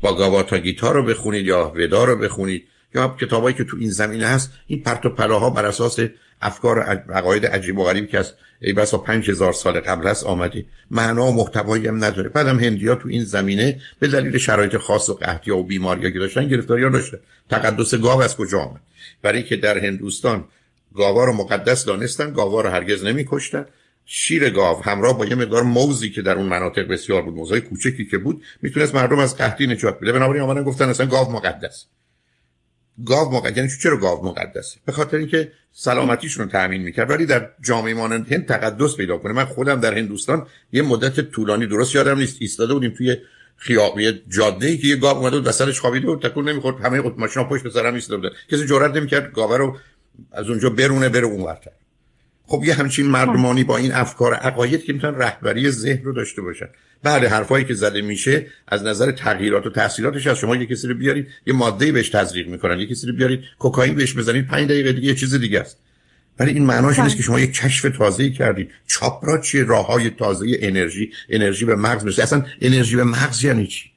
باگاواتا 0.00 0.58
گیتار 0.58 0.94
رو 0.94 1.02
بخونید 1.02 1.46
یا 1.46 1.72
ودا 1.76 2.04
رو 2.04 2.16
بخونید 2.16 2.64
یا 2.94 3.16
کتابایی 3.20 3.56
که 3.56 3.64
تو 3.64 3.76
این 3.80 3.90
زمینه 3.90 4.26
هست 4.26 4.52
این 4.66 4.82
پرت 4.82 5.06
و 5.06 5.08
پلاها 5.08 5.50
بر 5.50 5.66
اساس 5.66 5.98
افکار 6.40 6.80
عقاید 6.80 7.46
عجیب 7.46 7.78
و 7.78 7.84
غریب 7.84 8.08
که 8.08 8.18
از 8.18 8.32
ای 8.60 8.72
بسا 8.72 8.98
پنج 8.98 9.30
هزار 9.30 9.52
سال 9.52 9.80
قبل 9.80 10.06
هست 10.06 10.26
آمده. 10.26 10.64
معنا 10.90 11.26
و 11.26 11.34
محتوایی 11.34 11.86
هم 11.86 12.04
نداره. 12.04 12.28
بعدم 12.28 12.58
هندیا 12.58 12.94
تو 12.94 13.08
این 13.08 13.24
زمینه 13.24 13.80
به 13.98 14.08
دلیل 14.08 14.38
شرایط 14.38 14.76
خاص 14.76 15.08
و 15.08 15.14
قحطی 15.14 15.50
و 15.50 15.62
بیماری 15.62 16.12
که 16.12 16.18
داشتن 16.18 16.48
گرفتاری 16.48 16.84
ها 16.84 16.90
داشتن. 16.90 17.18
تقدس 17.50 17.94
گاو 17.94 18.22
از 18.22 18.36
کجا 18.36 18.60
آمد؟ 18.60 18.80
برای 19.22 19.42
که 19.42 19.56
در 19.56 19.78
هندوستان 19.78 20.44
گاوا 20.94 21.24
رو 21.24 21.32
مقدس 21.32 21.84
دانستن 21.84 22.32
گاوا 22.32 22.60
رو 22.60 22.70
هرگز 22.70 23.04
نمیکشتن. 23.04 23.66
شیر 24.06 24.50
گاو 24.50 24.82
همراه 24.82 25.18
با 25.18 25.26
یه 25.26 25.34
مقدار 25.34 25.62
موزی 25.62 26.10
که 26.10 26.22
در 26.22 26.34
اون 26.34 26.46
مناطق 26.46 26.88
بسیار 26.88 27.22
بود 27.22 27.34
موزای 27.34 27.60
کوچکی 27.60 28.04
که 28.04 28.18
بود 28.18 28.42
می‌تونست 28.62 28.94
مردم 28.94 29.18
از 29.18 29.36
قحطی 29.36 29.66
نجات 29.66 30.00
بده. 30.00 30.12
بنابراین 30.12 30.42
آمدن 30.42 30.62
گفتن 30.62 30.88
اصلا 30.88 31.06
گاو 31.06 31.32
مقدس. 31.32 31.86
گاو 33.06 33.32
مقدس 33.32 33.56
یعنی 33.56 33.68
چرا 33.82 33.96
گاو 33.96 34.26
مقدسه 34.26 34.80
به 34.86 34.92
خاطر 34.92 35.16
اینکه 35.16 35.52
سلامتیشون 35.72 36.44
رو 36.44 36.50
تامین 36.50 36.82
می‌کرد. 36.82 37.10
ولی 37.10 37.26
در 37.26 37.48
جامعه 37.64 37.94
مانند 37.94 38.32
هند 38.32 38.46
تقدس 38.46 38.96
پیدا 38.96 39.18
کنه. 39.18 39.32
من 39.32 39.44
خودم 39.44 39.80
در 39.80 39.94
هندوستان 39.94 40.46
یه 40.72 40.82
مدت 40.82 41.20
طولانی 41.20 41.66
درست 41.66 41.94
یادم 41.94 42.18
نیست. 42.18 42.36
ایستاده 42.40 42.74
بودیم 42.74 42.94
توی 42.98 43.16
خیابی 43.56 44.22
جاده 44.28 44.66
ای 44.66 44.78
که 44.78 44.86
یه 44.86 44.96
گاو 44.96 45.18
اومده 45.18 45.36
بود 45.38 45.46
وسطش 45.46 45.80
خوابیده 45.80 46.06
بود 46.06 46.22
تکون 46.22 46.48
نمی‌خورد. 46.48 46.84
همه 46.84 47.02
خود 47.02 47.20
ماشینا 47.20 47.48
پشت 47.48 47.68
سرم 47.68 47.94
ایستاده 47.94 48.16
بودن. 48.16 48.34
کسی 48.50 48.66
جرئت 48.66 48.96
نمی‌کرد 48.96 49.32
گاوه 49.32 49.56
رو 49.56 49.76
از 50.32 50.48
اونجا 50.48 50.70
برونه 50.70 51.08
بره 51.08 51.24
اونورتر. 51.24 51.70
خب 52.50 52.62
یه 52.64 52.74
همچین 52.74 53.06
مردمانی 53.06 53.64
با 53.64 53.76
این 53.76 53.92
افکار 53.92 54.34
عقاید 54.34 54.84
که 54.84 54.92
می‌تونن 54.92 55.18
رهبری 55.18 55.70
ذهن 55.70 56.04
رو 56.04 56.12
داشته 56.12 56.42
باشن. 56.42 56.66
بله 57.02 57.28
حرفایی 57.28 57.64
که 57.64 57.74
زده 57.74 58.00
میشه 58.00 58.46
از 58.68 58.82
نظر 58.82 59.10
تغییرات 59.10 59.66
و 59.66 59.70
تحصیلاتش 59.70 60.26
از 60.26 60.38
شما 60.38 60.56
یه 60.56 60.66
کسی 60.66 60.88
رو 60.88 60.94
بیارید 60.94 61.26
یه 61.46 61.54
ماده 61.54 61.92
بهش 61.92 62.08
تزریق 62.08 62.48
می‌کنن 62.48 62.78
یه 62.80 62.86
کسی 62.86 63.06
رو 63.06 63.12
بیارید 63.12 63.40
کوکائین 63.58 63.94
بهش 63.94 64.14
بزنید 64.14 64.46
5 64.46 64.68
دقیقه 64.68 64.92
دیگه 64.92 65.08
یه 65.08 65.14
چیز 65.14 65.34
دیگه 65.34 65.60
است. 65.60 65.78
ولی 66.38 66.52
این 66.52 66.66
معناش 66.66 66.98
نیست 66.98 67.16
که 67.16 67.22
شما 67.22 67.40
یک 67.40 67.52
کشف 67.52 67.96
تازه 67.98 68.30
کردید. 68.30 68.70
چاپرا 68.86 69.38
چیه؟ 69.38 69.64
راه 69.64 69.86
های 69.86 70.10
تازه 70.10 70.46
انرژی 70.60 71.12
انرژی 71.28 71.64
به 71.64 71.76
مغز 71.76 72.04
می‌رسه. 72.04 72.22
اصلا 72.22 72.46
انرژی 72.60 72.96
به 72.96 73.04
مغز 73.04 73.44
یعنی 73.44 73.66
چی؟ 73.66 73.90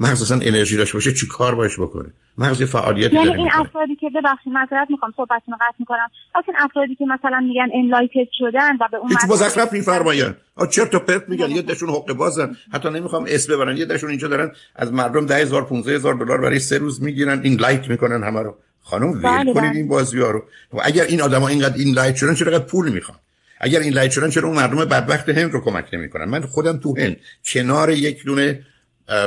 مغز 0.00 0.22
اصلا 0.22 0.38
انرژی 0.42 0.76
داشته 0.76 0.94
باشه 0.94 1.12
چی 1.12 1.26
کار 1.26 1.54
باش 1.54 1.80
بکنه؟ 1.80 2.08
مغز 2.38 2.62
فعالیت 2.62 3.12
یعنی 3.12 3.34
این 3.34 3.48
افرادی 3.52 3.96
که 3.96 4.10
ببخشید 4.10 4.52
معذرت 4.52 4.90
می‌خوام 4.90 5.12
صحبتتون 5.16 5.54
رو 5.54 5.58
قطع 5.60 5.76
می‌کنم. 5.78 6.10
اصلا 6.34 6.54
افرادی 6.58 6.94
که 6.94 7.04
مثلا 7.04 7.40
میگن 7.40 7.68
انلایتد 7.74 8.30
شدن 8.38 8.76
و 8.76 8.88
به 8.90 8.96
اون 8.96 9.08
هیچ 9.08 9.18
مزخرف 9.28 9.72
میفرماین 9.72 10.34
آ 10.56 10.66
چرت 10.66 10.94
و 10.94 10.98
پرت 10.98 11.28
میگن 11.28 11.50
یه 11.50 11.62
دشون 11.62 11.88
حقه 11.88 12.12
بازن. 12.12 12.56
حتی 12.72 12.90
نمی‌خوام 12.90 13.24
اسم 13.28 13.52
ببرن 13.52 13.76
یه 13.76 13.84
دشون 13.84 14.10
اینجا 14.10 14.28
دارن 14.28 14.52
از 14.76 14.92
مردم 14.92 15.26
10000 15.26 15.64
15000 15.64 16.14
دلار 16.14 16.40
برای 16.40 16.58
سه 16.58 16.78
روز 16.78 17.02
می‌گیرن 17.02 17.40
این 17.42 17.60
لایت 17.60 17.88
می‌کنن 17.88 18.24
همه 18.24 18.42
رو. 18.42 18.56
خانم 18.82 19.10
ول 19.10 19.22
بله 19.22 19.52
کنید 19.52 19.54
بله. 19.54 19.76
این 19.76 19.88
بازی 19.88 20.20
ها 20.20 20.30
رو. 20.30 20.44
و 20.72 20.78
اگر 20.84 21.04
این 21.04 21.20
آدما 21.22 21.48
اینقدر 21.48 21.76
enlight 21.76 22.16
شدن 22.16 22.34
چرا 22.34 22.58
پول 22.58 22.92
می‌خوان؟ 22.92 23.18
اگر 23.60 23.80
enlight 23.80 24.10
شدن 24.10 24.30
چرا 24.30 24.48
اون 24.48 24.56
مردم 24.56 24.76
بدبخت 24.76 25.28
هند 25.28 25.52
رو 25.52 25.60
کمک 25.60 25.88
نمی‌کنن؟ 25.92 26.24
من 26.24 26.40
خودم 26.40 26.76
تو 26.78 26.98
هند 26.98 27.16
کنار 27.44 27.90
یک 27.90 28.24
دونه 28.24 28.60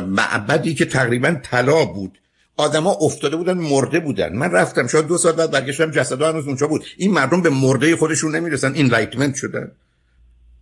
معبدی 0.07 0.73
که 0.75 0.85
تقریبا 0.85 1.35
طلا 1.43 1.85
بود. 1.85 2.17
آدما 2.57 2.91
افتاده 3.01 3.35
بودن 3.35 3.57
مرده 3.57 3.99
بودن. 3.99 4.35
من 4.35 4.51
رفتم 4.51 4.87
شاید 4.87 5.07
دو 5.07 5.17
ساعت 5.17 5.35
بعد 5.35 5.51
برگشتم 5.51 5.91
جسدها 5.91 6.29
هنوز 6.29 6.47
اونجا 6.47 6.67
بود. 6.67 6.83
این 6.97 7.11
مردم 7.11 7.41
به 7.41 7.49
مرده 7.49 7.95
خودشون 7.95 8.35
نمی‌رسن 8.35 8.73
enlightenment 8.73 9.35
شدن. 9.35 9.71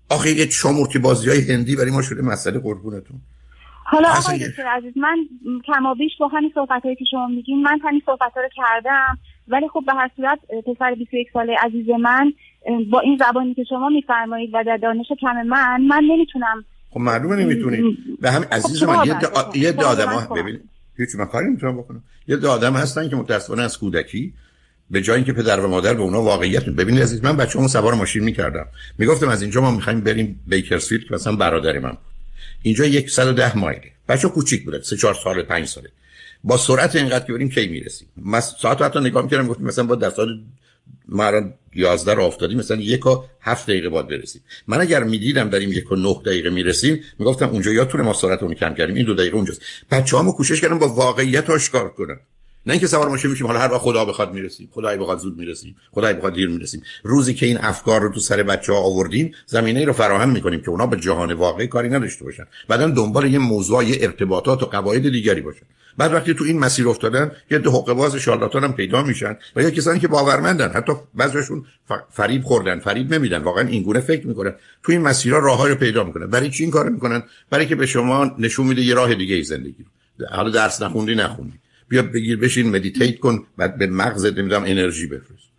آخه 0.09 0.31
یه 0.31 0.49
شامورتی 0.49 0.99
بازی 0.99 1.29
های 1.29 1.51
هندی 1.51 1.75
برای 1.75 1.91
ما 1.91 2.01
شده 2.01 2.21
مسئله 2.21 2.59
قربونتون. 2.59 3.17
حالا 3.83 4.09
آقای 4.09 4.49
دکتر 4.49 4.67
عزیز 4.67 4.93
من 4.97 5.17
کمابیش 5.65 6.11
با 6.19 6.27
همین 6.27 6.51
صحبت 6.55 6.81
که 6.83 7.05
شما 7.11 7.27
میگین 7.27 7.61
من 7.61 7.79
همین 7.83 8.01
صحبت 8.05 8.31
رو 8.35 8.49
کردم. 8.55 9.17
ولی 9.47 9.67
خب 9.67 9.83
به 9.87 9.93
هر 9.93 10.09
صورت 10.15 10.39
پسر 10.65 10.95
21 10.95 11.27
ساله 11.33 11.55
عزیز 11.63 11.89
من 11.89 12.33
با 12.91 12.99
این 12.99 13.17
زبانی 13.17 13.53
که 13.53 13.63
شما 13.63 13.89
میفرمایید 13.89 14.49
و 14.53 14.63
در 14.63 14.77
دانش 14.77 15.05
کم 15.21 15.41
من 15.41 15.81
من 15.81 16.03
نمی‌تونم 16.03 16.65
خب 16.89 16.99
معلومه 16.99 17.35
نمی‌تونی. 17.35 17.97
به 18.21 18.31
همین 18.31 18.47
عزیز 18.51 18.83
خب 18.83 18.89
من 18.89 19.05
یه 19.55 19.71
دا... 19.71 19.87
آدم 19.87 20.07
ها. 20.07 20.33
ببین 20.33 20.59
هیچ 20.97 21.15
من 21.15 21.25
کاری 21.25 21.47
نمی‌تونم 21.47 21.77
بکنم. 21.77 22.03
یه 22.27 22.47
آدم 22.47 22.73
هستن 22.73 23.09
که 23.09 23.15
متاسفانه 23.15 23.61
از 23.61 23.77
کودکی 23.77 24.33
به 24.91 25.01
جای 25.01 25.15
اینکه 25.15 25.33
پدر 25.33 25.59
و 25.59 25.67
مادر 25.67 25.93
به 25.93 26.01
اونا 26.01 26.21
واقعیت 26.21 26.65
ببینید 26.65 27.01
عزیز 27.01 27.23
من 27.23 27.37
بچه‌مو 27.37 27.67
سوار 27.67 27.93
ماشین 27.93 28.23
می‌کردم. 28.23 28.65
می‌گفتم 28.97 29.29
از 29.29 29.41
اینجا 29.41 29.61
ما 29.61 29.71
می‌خوایم 29.71 30.01
بریم 30.01 30.39
بیکرسفیلد 30.47 31.03
که 31.03 31.13
مثلا 31.13 31.35
برادر 31.35 31.79
من. 31.79 31.97
اینجا 32.61 33.07
110 33.07 33.57
مایله 33.57 33.91
بچه 34.09 34.27
کوچیک 34.27 34.65
بوده 34.65 34.81
3 34.81 34.97
4 34.97 35.13
سال 35.23 35.43
5 35.43 35.67
ساله. 35.67 35.89
با 36.43 36.57
سرعت 36.57 36.95
اینقدر 36.95 37.25
که 37.25 37.33
بریم 37.33 37.49
کی 37.49 37.67
می‌رسیم. 37.67 38.07
من 38.17 38.39
ساعت 38.39 38.81
حتی 38.81 38.99
نگاه 38.99 39.23
می‌کردم 39.23 39.47
گفتم 39.47 39.63
مثلا 39.63 39.85
با 39.85 39.95
در 39.95 40.09
ساعت 40.09 40.29
ما 41.07 41.25
الان 41.25 41.53
11 41.75 42.13
رو 42.13 42.23
افتادیم 42.23 42.57
مثلا 42.57 42.77
یک 42.77 43.05
و 43.05 43.23
هفت 43.41 43.67
دقیقه 43.67 43.89
باید 43.89 44.07
برسیم. 44.07 44.41
من 44.67 44.81
اگر 44.81 45.03
می‌دیدم 45.03 45.49
داریم 45.49 45.71
یک 45.71 45.91
و 45.91 45.95
نه 45.95 46.21
دقیقه 46.25 46.49
می‌رسیم 46.49 47.03
می‌گفتم 47.19 47.49
اونجا 47.49 47.71
یا 47.71 47.85
طول 47.85 48.01
ما 48.01 48.13
سرعت 48.13 48.53
کم 48.53 48.73
کردیم 48.73 48.95
این 48.95 49.05
دو 49.05 49.13
دقیقه 49.13 49.35
اونجاست. 49.35 49.61
بچه‌هامو 49.91 50.31
کوشش 50.31 50.61
کردم 50.61 50.79
با 50.79 50.87
واقعیت 50.87 51.49
آشکار 51.49 51.89
کنم. 51.89 52.19
نه 52.67 52.73
اینکه 52.73 52.87
سوار 52.87 53.09
ماشین 53.09 53.31
میشیم 53.31 53.47
حالا 53.47 53.59
هر 53.59 53.71
وقت 53.71 53.81
خدا 53.81 54.05
بخواد 54.05 54.33
می‌رسیم. 54.33 54.69
خدای 54.71 54.97
بخواد 54.97 55.19
زود 55.19 55.37
می‌رسیم. 55.37 55.75
خدای 55.91 56.13
بخواد 56.13 56.33
دیر 56.33 56.49
می‌رسیم. 56.49 56.81
روزی 57.03 57.33
که 57.33 57.45
این 57.45 57.57
افکار 57.57 58.01
رو 58.01 58.09
تو 58.09 58.19
سر 58.19 58.43
بچه 58.43 58.73
ها 58.73 58.79
آوردیم 58.79 59.33
زمینه 59.45 59.85
رو 59.85 59.93
فراهم 59.93 60.29
می‌کنیم 60.29 60.61
که 60.61 60.69
اونا 60.69 60.87
به 60.87 60.97
جهان 60.97 61.33
واقعی 61.33 61.67
کاری 61.67 61.89
نداشته 61.89 62.25
باشن. 62.25 62.43
بعدا 62.67 62.87
دنبال 62.87 63.33
یه 63.33 63.39
موضوع 63.39 63.85
یه 63.85 63.97
ارتباطات 64.01 64.63
و 64.63 64.65
قواعد 64.65 65.09
دیگری 65.09 65.41
باشن. 65.41 65.65
بعد 65.97 66.13
وقتی 66.13 66.33
تو 66.33 66.43
این 66.43 66.59
مسیر 66.59 66.87
افتادن 66.87 67.31
یه 67.51 67.57
ده 67.57 67.69
حقوق 67.69 67.93
باز 67.93 68.15
شارلاتان 68.15 68.63
هم 68.63 68.73
پیدا 68.73 69.03
میشن 69.03 69.37
و 69.55 69.61
یا 69.61 69.69
کسانی 69.69 69.99
که 69.99 70.07
باورمندن. 70.07 70.71
حتی 70.71 70.93
بعضیشون 71.15 71.65
فریب 72.09 72.43
خوردن 72.43 72.79
فریب 72.79 73.13
نمیدن. 73.13 73.37
واقعا 73.37 73.67
این 73.67 73.83
گونه 73.83 73.99
فکر 73.99 74.27
می‌کنن. 74.27 74.53
تو 74.83 74.91
این 74.91 75.01
مسیرها 75.01 75.39
راههای 75.39 75.71
رو 75.71 75.77
پیدا 75.77 76.03
می‌کنن. 76.03 76.27
برای 76.27 76.49
چی 76.49 76.63
این 76.63 76.71
کارو 76.71 76.89
می‌کنن؟ 76.89 77.23
برای 77.49 77.65
که 77.65 77.75
به 77.75 77.85
شما 77.85 78.35
نشون 78.39 78.67
میده 78.67 78.81
یه 78.81 78.93
راه 78.93 79.15
دیگه 79.15 79.35
ای 79.35 79.43
زندگی 79.43 79.85
حالا 80.31 80.49
درس 80.49 80.81
نخوندی 80.81 81.15
نخوندی. 81.15 81.59
بیا 81.89 82.03
بگیر 82.13 82.39
بشین 82.39 82.75
مدیتیت 82.75 83.19
کن 83.19 83.39
بعد 83.57 83.77
به 83.77 83.87
مغزت 83.87 84.37
نمی‌دونم 84.37 84.63
انرژی 84.67 85.07
بفرست. 85.07 85.51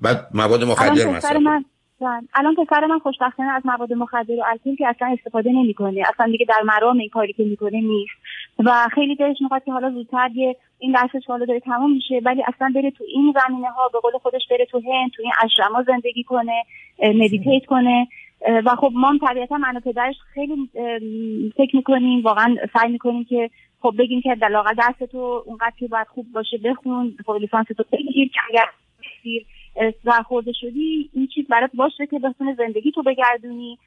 بعد 0.00 0.28
مواد 0.34 0.64
مخدر 0.64 1.06
مثلا 1.06 1.64
الان 2.34 2.54
پسر 2.54 2.86
من 2.86 2.98
خوشبختانه 2.98 3.50
از 3.50 3.62
مواد 3.64 3.92
مخدر 3.92 4.34
و 4.38 4.44
الکل 4.46 4.76
که 4.76 4.88
اصلا 4.88 5.16
استفاده 5.18 5.50
نمی‌کنه 5.50 6.02
اصلا 6.14 6.26
دیگه 6.26 6.46
در 6.48 6.62
مرام 6.64 6.98
این 6.98 7.08
کاری 7.08 7.32
که 7.32 7.44
می‌کنه 7.44 7.80
نیست. 7.80 8.14
و 8.58 8.88
خیلی 8.94 9.16
دلش 9.16 9.36
می‌خواد 9.40 9.64
که 9.64 9.72
حالا 9.72 9.90
زودتر 9.90 10.30
یه 10.34 10.56
این 10.78 10.92
درسش 10.92 11.26
حالا 11.26 11.44
داره 11.44 11.60
تمام 11.60 11.92
میشه 11.92 12.20
ولی 12.24 12.42
اصلا 12.54 12.72
بره 12.74 12.90
تو 12.90 13.04
این 13.08 13.34
زمینه 13.34 13.70
ها 13.70 13.88
به 13.88 13.98
قول 13.98 14.12
خودش 14.22 14.42
بره 14.50 14.66
تو 14.70 14.78
هند 14.78 15.10
تو 15.10 15.22
این 15.22 15.32
اشرما 15.44 15.82
زندگی 15.86 16.24
کنه 16.24 16.62
مدیتیت 17.02 17.66
کنه. 17.66 18.08
و 18.46 18.76
خب 18.76 18.90
ما 18.94 19.18
طبیعتا 19.28 19.56
من 19.56 19.76
و 19.76 19.80
پدرش 19.80 20.14
خیلی 20.34 20.70
فکر 21.56 21.76
می‌کنیم 21.76 22.22
واقعا 22.22 22.56
سعی 22.72 22.92
می‌کنیم 22.92 23.24
که 23.24 23.50
خب 23.80 23.94
بگیم 23.98 24.20
که 24.20 24.34
در 24.34 24.64
درس 24.78 25.10
تو 25.10 25.42
اونقدر 25.46 25.72
که 25.78 25.88
باید 25.88 26.06
خوب 26.06 26.26
باشه 26.32 26.58
بخون 26.58 27.16
فوق 27.26 27.36
لیسانس 27.36 27.66
تو 27.66 27.84
بگیر 27.92 28.28
که 28.28 28.40
اگر 28.50 28.66
برخورده 30.04 30.52
شدی 30.52 31.10
این 31.12 31.26
چیز 31.26 31.46
برات 31.48 31.70
باشه 31.74 32.06
که 32.06 32.18
بتونه 32.18 32.54
زندگی 32.54 32.92
تو 32.92 33.02
بگردونی 33.02 33.78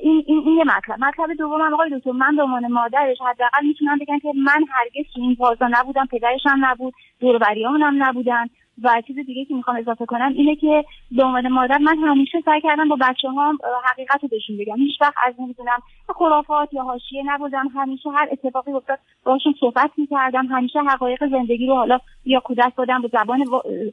این 0.00 0.24
این 0.26 0.42
این 0.46 0.56
یه 0.56 0.64
مطلب. 0.64 1.04
مطلب 1.04 1.36
دوم 1.38 1.72
آقای 1.72 1.98
دکتر 1.98 2.10
من 2.10 2.36
به 2.36 2.42
عنوان 2.42 2.72
مادرش 2.72 3.18
حداقل 3.20 3.66
می‌تونم 3.66 3.98
بگم 3.98 4.18
که 4.18 4.32
من 4.36 4.64
هرگز 4.70 5.12
تو 5.14 5.20
این 5.20 5.34
فازا 5.34 5.68
نبودم 5.70 6.06
پدرش 6.06 6.40
هم 6.46 6.64
نبود 6.64 6.94
دور 7.20 7.44
هم 7.58 8.02
نبودن. 8.02 8.46
و 8.82 9.02
چیز 9.06 9.16
دیگه 9.16 9.44
که 9.44 9.54
می‌خوام 9.54 9.76
اضافه 9.76 10.06
کنم 10.06 10.32
اینه 10.34 10.56
که 10.56 10.84
به 11.10 11.24
عنوان 11.24 11.48
مادر 11.48 11.78
من 11.78 11.98
همیشه 11.98 12.40
سعی 12.44 12.60
کردم 12.60 12.88
با 12.88 12.96
بچه 13.00 13.28
ها 13.28 13.58
حقیقت 13.84 14.22
رو 14.22 14.28
بهشون 14.28 14.56
بگم. 14.56 14.76
هیچ 14.76 15.00
وقت 15.00 15.14
از 15.26 15.34
نمی‌دونم 15.38 15.78
خرافات 16.08 16.74
یا 16.74 16.82
حاشیه 16.82 17.22
نبودم. 17.26 17.68
همیشه 17.74 18.10
هر 18.10 18.28
اتفاقی 18.32 18.72
افتاد 18.72 18.98
باشون 19.24 19.54
صحبت 19.60 19.90
می‌کردم. 19.96 20.46
همیشه 20.46 20.78
حقایق 20.78 21.30
زندگی 21.30 21.66
رو 21.66 21.74
حالا 21.74 21.98
یا 22.24 22.40
کودک 22.40 22.74
بودم 22.76 23.02
به 23.02 23.10
زبان 23.12 23.44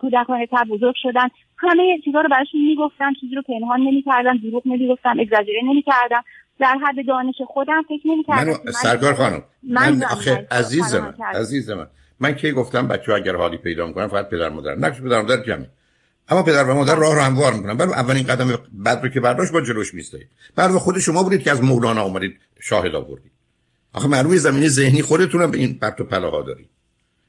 کودکانه 0.02 0.46
تر 0.46 0.64
بزرگ 0.64 0.96
شدن. 0.98 1.28
همه 1.58 2.00
چیزا 2.06 2.22
رو 2.22 2.30
براشون 2.30 2.62
می‌گفتم. 2.62 3.14
چیزی 3.22 3.36
رو 3.36 3.42
پنهان 3.42 3.80
نمی‌کردم 3.80 4.38
دروغ 4.38 4.62
نمی‌گفتم 4.66 5.20
اگزاجره 5.20 5.62
نمی‌کردم. 5.64 6.24
در 6.60 6.78
حد 6.84 7.08
دانش 7.08 7.36
خودم 7.48 7.82
فکر 7.82 8.08
نمی‌کردم 8.08 8.52
من 8.66 8.72
سرکار 8.72 9.14
خانم 9.14 9.44
من, 9.64 9.92
من 9.92 10.04
آخه 10.04 10.48
عزیز 10.52 10.96
من 10.96 11.14
عزیز 11.36 11.72
من. 11.72 11.88
من 12.20 12.32
کی 12.32 12.52
گفتم 12.52 12.88
بچه 12.88 13.14
اگر 13.14 13.36
حالی 13.36 13.58
پیدا 13.58 13.88
می‌کنن 13.88 14.08
فقط 14.08 14.30
پدر 14.30 14.50
مادر. 14.50 14.76
نقش 14.76 15.02
پدر 15.02 15.22
مادر 15.22 15.44
کمی 15.44 15.66
اما 16.30 16.44
پدر 16.44 16.64
و 16.64 16.74
مادر 16.74 16.96
راه 16.96 17.16
رو 17.16 17.22
هموار 17.22 17.54
می‌کنن. 17.54 17.78
برای 17.78 17.94
اولین 17.94 18.24
قدم 18.24 18.60
بعد 18.74 19.04
رو 19.04 19.10
که 19.10 19.20
برداشت 19.20 19.52
با 19.52 19.62
جلوش 19.62 19.94
میسته 19.94 20.28
بعد 20.56 20.72
خود 20.72 21.00
شما 21.00 21.24
بودید 21.24 21.44
که 21.44 21.52
از 21.52 21.64
مولانا 21.64 22.02
اومدید 22.02 22.40
شاهد 22.60 22.96
آوردید. 22.96 23.32
آخه 23.94 24.08
معلومه 24.08 24.38
زمینه 24.38 24.68
ذهنی 24.68 25.02
خودتون 25.02 25.52
به 25.52 25.58
این 25.58 25.80
پرت 25.80 26.02
و 26.02 26.04
پلاها 26.04 26.42
دارید. 26.42 26.70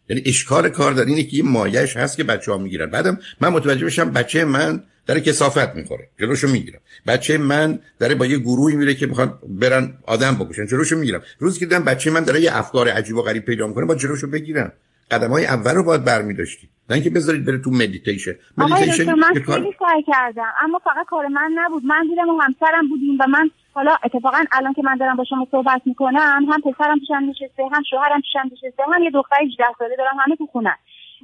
یعنی 0.08 0.22
اشکال 0.26 0.68
کار 0.68 0.92
در 0.92 1.04
اینه 1.04 1.22
که 1.22 1.36
یه 1.36 1.42
مایش 1.42 1.96
هست 1.96 2.16
که 2.16 2.24
بچه 2.24 2.52
ها 2.52 2.58
می‌گیرن. 2.58 2.90
بعدم 2.90 3.18
من 3.40 3.48
متوجه 3.48 3.86
بشم 3.86 4.10
بچه 4.10 4.44
من 4.44 4.82
داره 5.06 5.20
کثافت 5.20 5.74
می‌خوره. 5.74 6.08
جلوشو 6.20 6.48
می‌گیرم. 6.48 6.80
بچه 7.06 7.38
من 7.38 7.78
داره 7.98 8.14
با 8.14 8.26
یه 8.26 8.38
گروهی 8.38 8.76
میره 8.76 8.94
که 8.94 9.06
می‌خوان 9.06 9.38
برن 9.48 9.98
آدم 10.06 10.34
بکشن. 10.34 10.66
جلوشو 10.66 10.96
می‌گیرم. 10.96 11.22
روزی 11.38 11.60
که 11.60 11.66
دیدم 11.66 11.84
بچه 11.84 12.10
من 12.10 12.24
داره 12.24 12.40
یه 12.40 12.56
افکار 12.56 12.88
عجیب 12.88 13.16
و 13.16 13.22
غریب 13.22 13.44
پیدا 13.44 13.66
می‌کنه 13.66 13.86
باید 13.86 13.94
جلوشو 13.94 14.26
بگیرم. 14.26 14.72
قدم 15.10 15.30
های 15.30 15.46
اول 15.46 15.74
رو 15.74 15.82
باید 15.82 16.04
برمی 16.04 16.34
داشتی. 16.34 16.68
نه 16.90 16.94
اینکه 16.94 17.10
بذارید 17.10 17.44
بره 17.44 17.58
تو 17.58 17.70
مدیتیشن 17.70 18.34
مدیتیشن 18.58 19.14
من 19.14 19.34
خیلی 19.34 19.74
سعی 19.78 20.02
کردم 20.06 20.52
اما 20.60 20.78
فقط 20.84 21.06
کار 21.06 21.26
من 21.26 21.50
نبود. 21.54 21.84
من 21.84 22.02
دیدم 22.10 22.28
و 22.28 22.40
همسرم 22.40 22.88
بودیم 22.88 23.18
و 23.20 23.26
من 23.26 23.50
حالا 23.72 23.96
اتفاقا 24.04 24.38
الان 24.52 24.72
که 24.72 24.82
من 24.82 24.96
دارم 24.96 25.16
با 25.16 25.24
شما 25.24 25.48
صحبت 25.50 25.82
می‌کنم 25.86 26.46
هم 26.50 26.60
پسرم 26.60 26.98
پیشم 27.00 27.22
نشسته 27.30 27.62
هم 27.72 27.82
شوهرم 27.90 28.20
پیشم 28.20 28.50
نشسته 28.52 28.82
هم 28.94 29.02
یه 29.02 29.10
دختر 29.10 29.36
18 29.42 29.64
ساله 29.78 29.96
دارم 29.96 30.16
همه 30.26 30.36
تو 30.36 30.46
خونه. 30.52 30.76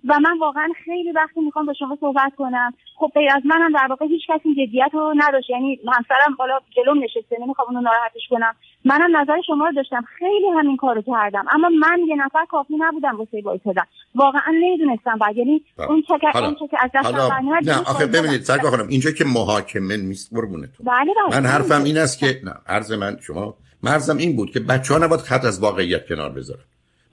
و 0.09 0.21
من 0.21 0.39
واقعا 0.39 0.69
خیلی 0.85 1.13
وقتی 1.13 1.41
می‌خوام 1.41 1.67
با 1.67 1.73
شما 1.73 1.99
صحبت 2.01 2.33
کنم 2.39 2.75
خب 2.97 3.11
غیر 3.15 3.29
از 3.37 3.43
منم 3.45 3.73
در 3.73 3.87
واقع 3.91 4.07
هیچ 4.07 4.23
کسی 4.29 4.55
جدیت 4.55 4.91
رو 4.93 5.15
نداشت. 5.17 5.51
یعنی 5.51 5.81
همسرم 5.87 6.35
بالا 6.39 6.59
جلوم 6.77 7.05
نشسته 7.05 7.37
نمی‌خوام 7.41 7.69
اونو 7.69 7.81
ناراحتش 7.81 8.29
کنم. 8.31 8.55
منم 8.85 9.17
نظر 9.17 9.41
شما 9.47 9.67
رو 9.67 9.73
داشتم. 9.73 10.05
خیلی 10.19 10.47
همین 10.59 10.77
کارو 10.77 11.03
کردم. 11.03 11.45
اما 11.51 11.69
من 11.69 12.01
یه 12.09 12.17
نفر 12.17 12.45
کافی 12.45 12.75
نبودم 12.79 13.19
واسه 13.19 13.43
وایسادن 13.45 13.83
واقعا 14.15 14.53
نمی‌دونستم 14.53 15.19
بعد. 15.19 15.37
یعنی 15.37 15.63
خب. 15.77 15.91
اون 15.91 16.03
چه 16.03 16.39
اون 16.39 16.55
چه 16.55 16.77
از 16.81 16.91
دست 16.95 17.15
نه 17.63 17.79
آخه 17.79 18.07
ببینید 18.07 18.43
سرکار 18.43 18.71
خانم 18.71 18.89
اینجا 18.89 19.11
که 19.11 19.25
محاکمه 19.25 19.97
نیست 19.97 20.35
قربونتون 20.35 20.87
بله 20.87 21.13
بله. 21.29 21.41
من 21.41 21.47
حرفم 21.47 21.85
این 21.85 21.99
است 21.99 22.19
که 22.19 22.41
نه 22.45 22.55
عرض 22.67 22.93
من 22.93 23.17
شما 23.21 23.55
مرزم 23.83 24.17
این 24.17 24.37
بود 24.37 24.51
که 24.51 24.61
بچه 24.61 24.95
ها 24.95 25.05
نباید 25.05 25.21
خط 25.21 25.45
از 25.45 25.63
واقعیت 25.63 26.09
کنار 26.09 26.31
بذارن. 26.31 26.63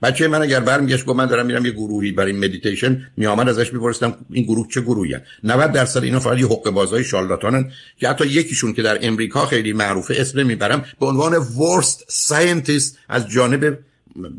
بچه 0.02 0.28
من 0.28 0.42
اگر 0.42 0.60
برمیگشت 0.60 1.04
گفت 1.04 1.16
من 1.18 1.26
دارم 1.26 1.46
میرم 1.46 1.66
یه 1.66 1.72
گروهی 1.72 2.12
برای 2.12 2.32
مدیتیشن 2.32 3.06
میامد 3.16 3.48
ازش 3.48 3.72
میپرسیدم 3.72 4.14
این 4.30 4.44
گروه 4.44 4.68
چه 4.68 4.80
گروهی 4.80 5.14
هست 5.14 5.24
90 5.44 5.72
درصد 5.72 6.02
اینا 6.02 6.20
فقط 6.20 6.38
یه 6.38 6.46
حقه 6.46 6.70
بازای 6.70 7.04
شارلاتانن 7.04 7.70
که 7.96 8.08
حتی 8.08 8.26
یکیشون 8.26 8.72
که 8.72 8.82
در 8.82 8.98
امریکا 9.02 9.46
خیلی 9.46 9.72
معروفه 9.72 10.14
اسم 10.18 10.46
می‌برم 10.46 10.84
به 11.00 11.06
عنوان 11.06 11.34
worst 11.34 12.04
scientist 12.08 12.98
از 13.08 13.28
جانب 13.28 13.78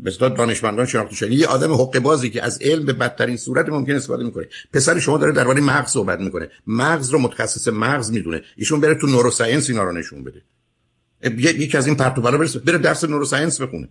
مثلا 0.04 0.28
دانشمندان 0.28 0.86
شناخته 0.86 1.14
شده 1.14 1.34
یه 1.34 1.46
آدم 1.46 1.72
حقه 1.72 2.00
بازی 2.00 2.30
که 2.30 2.42
از 2.42 2.58
علم 2.62 2.86
به 2.86 2.92
بدترین 2.92 3.36
صورت 3.36 3.68
ممکن 3.68 3.92
استفاده 3.92 4.24
می‌کنه. 4.24 4.48
پسر 4.72 4.98
شما 4.98 5.18
داره 5.18 5.32
درباره 5.32 5.60
مغز 5.60 5.90
صحبت 5.90 6.20
می‌کنه. 6.20 6.48
مغز 6.66 7.10
رو 7.10 7.18
متخصص 7.18 7.68
مغز 7.68 8.12
می‌دونه. 8.12 8.42
ایشون 8.56 8.80
بره 8.80 8.94
تو 8.94 9.06
neuroscience 9.06 9.70
اینا 9.70 9.82
رو 9.82 9.92
نشون 9.92 10.24
بده. 10.24 10.42
یکی 11.38 11.76
از 11.76 11.86
این 11.86 11.96
پرتو 11.96 12.20
بره 12.64 12.78
درس 12.78 13.04
نوروساینس 13.04 13.60
بخونه. 13.60 13.88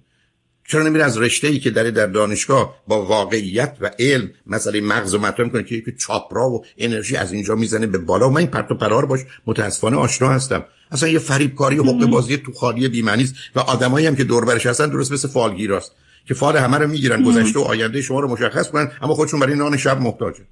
چرا 0.71 0.83
نمیره 0.83 1.03
از 1.03 1.17
رشته 1.17 1.47
ای 1.47 1.59
که 1.59 1.69
داره 1.69 1.91
در 1.91 2.07
دانشگاه 2.07 2.75
با 2.87 3.05
واقعیت 3.05 3.77
و 3.81 3.91
علم 3.99 4.29
مسئله 4.47 4.81
مغز 4.81 5.13
و 5.13 5.19
مطرح 5.19 5.45
می‌کنه 5.45 5.63
که 5.63 5.75
یکی 5.75 5.91
چاپرا 5.91 6.49
و 6.49 6.65
انرژی 6.77 7.15
از 7.15 7.33
اینجا 7.33 7.55
می‌زنه 7.55 7.87
به 7.87 7.97
بالا؟ 7.97 8.29
و 8.29 8.31
من 8.31 8.37
این 8.37 8.47
پرت 8.47 8.71
و 8.71 8.75
پرار 8.75 9.05
باش 9.05 9.19
متاسفانه 9.45 9.97
آشنا 9.97 10.29
هستم. 10.29 10.65
اصلا 10.91 11.09
یه 11.09 11.19
فریبکاری 11.19 11.79
و 11.79 11.83
حقوق 11.83 12.05
بازی 12.05 12.37
تو 12.37 12.51
خالی 12.51 12.87
بی‌معنی 12.87 13.29
و 13.55 13.59
آدمایی 13.59 14.07
هم 14.07 14.15
که 14.15 14.23
دور 14.23 14.45
برش 14.45 14.65
هستن 14.65 14.89
درست 14.89 15.11
مثل 15.11 15.27
فالگیراست 15.27 15.91
که 16.27 16.33
فال 16.33 16.57
همه 16.57 16.77
رو 16.77 16.87
می‌گیرن 16.87 17.23
گذشته 17.23 17.59
و 17.59 17.63
آینده 17.63 18.01
شما 18.01 18.19
رو 18.19 18.27
مشخص 18.27 18.69
کنن 18.69 18.91
اما 19.01 19.13
خودشون 19.13 19.39
برای 19.39 19.55
نان 19.55 19.77
شب 19.77 20.01
محتاجن. 20.01 20.43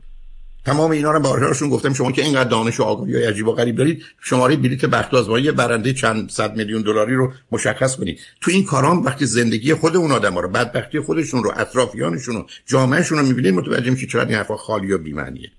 تمام 0.66 0.92
اینا 0.92 1.12
رو 1.12 1.20
بارهاشون 1.20 1.70
گفتم 1.70 1.94
شما 1.94 2.12
که 2.12 2.24
اینقدر 2.24 2.50
دانش 2.50 2.80
و 2.80 2.84
آگاهی 2.84 3.16
های 3.16 3.26
عجیب 3.26 3.48
و 3.48 3.52
غریب 3.52 3.76
دارید 3.76 4.04
شماره 4.22 4.56
بلیت 4.56 4.86
بخت 4.86 5.14
آزمایی 5.14 5.52
برنده 5.52 5.94
چند 5.94 6.30
صد 6.30 6.56
میلیون 6.56 6.82
دلاری 6.82 7.16
رو 7.16 7.32
مشخص 7.52 7.96
کنید. 7.96 8.20
تو 8.42 8.52
این 8.52 8.66
کارام 8.66 9.06
وقتی 9.06 9.26
زندگی 9.26 9.74
خود 9.74 9.96
اون 9.96 10.12
آدم 10.12 10.38
رو 10.38 10.50
بدبختی 10.50 11.00
خودشون 11.00 11.44
رو 11.44 11.52
اطرافیانشون 11.58 12.36
رو 12.36 12.46
جامعهشون 12.66 13.18
رو 13.18 13.26
می‌بینید 13.26 13.54
متوجه 13.54 13.92
میشید 13.92 14.10
چقدر 14.10 14.28
این 14.28 14.36
حرفا 14.36 14.58
خالی 14.58 14.92
و 14.92 14.98
بی‌معنیه. 14.98 15.52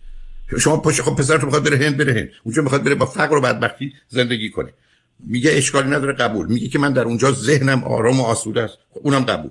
شما 0.59 0.77
پشت 0.77 1.03
خب 1.03 1.17
پسرتون 1.17 1.45
می‌خواد 1.45 1.65
بره 1.65 1.77
هند 1.77 1.97
بره 1.97 2.13
هند. 2.13 2.29
اونجا 2.45 2.63
می‌خواد 2.63 2.85
بره 2.85 2.95
با 2.95 3.07
فقر 3.07 3.37
و 3.37 3.41
بدبختی 3.41 3.93
زندگی 4.09 4.51
کنه. 4.51 4.73
میگه 5.27 5.51
اشکالی 5.55 5.91
نداره 5.91 6.13
قبول. 6.13 6.47
میگه 6.47 6.69
که 6.69 6.79
من 6.79 6.93
در 6.93 7.05
اونجا 7.05 7.33
ذهنم 7.33 7.85
آرام 7.85 8.21
و 8.21 8.23
آسوده 8.23 8.63
است. 8.63 8.79
خب 8.95 9.01
اونم 9.05 9.25
قبول. 9.25 9.51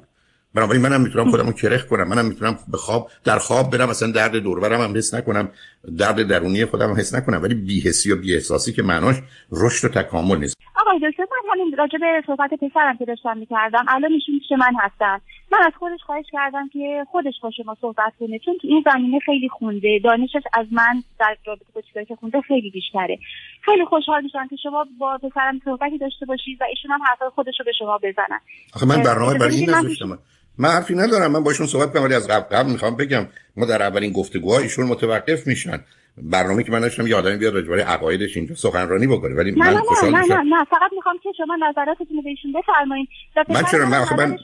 بنابراین 0.55 0.81
منم 0.81 1.01
می‌تونم 1.01 1.31
خودمو 1.31 1.51
کرخ 1.51 1.85
کنم 1.85 2.07
منم 2.07 2.25
می‌تونم 2.25 2.57
به 2.71 2.77
خواب 2.77 3.09
در 3.25 3.37
خواب 3.37 3.71
برم 3.71 3.89
مثلا 3.89 4.11
درد 4.11 4.35
دور 4.35 4.59
برم 4.59 4.81
هم 4.81 4.97
حس 4.97 5.13
نکنم 5.13 5.49
درد 5.97 6.27
درونی 6.27 6.65
خودم 6.65 6.93
حس 6.93 7.15
نکنم 7.15 7.43
ولی 7.43 7.55
بی‌حسی 7.55 8.11
و 8.11 8.15
بی‌احساسی 8.15 8.73
که 8.73 8.83
معناش 8.83 9.15
رشد 9.51 9.85
و 9.85 10.01
تکامل 10.01 10.37
نیست. 10.37 10.55
آقای 10.81 11.11
دکتر 11.11 11.23
من 11.23 11.51
همین 11.53 11.77
راجع 11.77 11.97
به 11.97 12.23
صحبت 12.27 12.49
پسرم 12.53 12.97
که 12.97 13.05
داشتم 13.05 13.37
می‌کردم 13.37 13.85
الان 13.87 14.11
ایشون 14.11 14.39
پیش 14.39 14.51
من 14.51 14.73
هستن. 14.79 15.19
من 15.51 15.59
از 15.67 15.73
خودش 15.79 15.99
خواهش 16.05 16.25
کردم 16.31 16.69
که 16.73 17.05
خودش 17.11 17.33
با 17.43 17.51
شما 17.51 17.77
صحبت 17.81 18.13
کنه 18.19 18.39
چون 18.39 18.57
تو 18.61 18.67
این 18.67 18.83
زمینه 18.93 19.19
خیلی 19.19 19.49
خونده 19.49 19.99
دانشش 20.03 20.41
از 20.53 20.65
من 20.71 21.03
در 21.19 21.37
رابطه 21.45 21.65
با 21.75 21.81
چیزایی 21.81 22.05
که 22.05 22.15
خونده 22.15 22.41
خیلی 22.41 22.69
بیشتره. 22.69 23.19
خیلی 23.61 23.85
خوشحال 23.85 24.23
میشم 24.23 24.47
که 24.47 24.55
شما 24.63 24.85
با 24.99 25.17
پسرم 25.17 25.59
صحبتی 25.65 25.97
داشته 25.97 26.25
باشید 26.25 26.61
و 26.61 26.63
ایشون 26.63 26.91
هم 26.91 26.99
حرفای 27.09 27.29
خودش 27.29 27.53
رو 27.59 27.65
به 27.65 27.71
شما 27.79 27.97
بزنن. 28.03 28.39
آخه 28.75 28.85
من 28.85 29.03
برنامه 29.03 29.37
برای 29.37 29.55
این 29.55 29.69
نذاشتم. 29.69 30.19
من 30.59 30.69
حرفی 30.69 30.95
ندارم 30.95 31.31
من 31.31 31.43
باشون 31.43 31.67
صحبت 31.67 31.93
کنم 31.93 32.03
ولی 32.03 32.13
از 32.13 32.27
قبل 32.27 32.57
قبل 32.57 32.71
می‌خوام 32.71 32.95
بگم 32.95 33.27
ما 33.57 33.65
در 33.65 33.81
اولین 33.81 34.11
گفتگوها 34.11 34.59
ایشون 34.59 34.85
متوقف 34.85 35.47
میشن. 35.47 35.79
برنامه 36.21 36.63
که 36.63 36.71
من 36.71 36.79
داشتم 36.79 37.07
یه 37.07 37.15
آدمی 37.15 37.37
بیاد 37.37 37.53
راجع 37.53 37.83
عقایدش 37.83 38.37
اینجا 38.37 38.55
سخنرانی 38.55 39.07
بکنه 39.07 39.35
ولی 39.35 39.51
من 39.51 39.65
نه 39.65 39.79
خوشحال 39.79 40.11
نه, 40.11 40.17
نه 40.17 40.27
نه 40.27 40.35
نه 40.35 40.65
فقط 40.69 40.91
می‌خوام 40.95 41.15
که 41.23 41.29
شما 41.37 41.57
نظراتتون 41.69 42.17
رو 42.17 42.21
بهشون 42.21 42.51
بفرمایید 42.51 43.09
من 43.49 43.63
چرا 43.71 43.85
من 43.85 44.05
من 44.17 44.37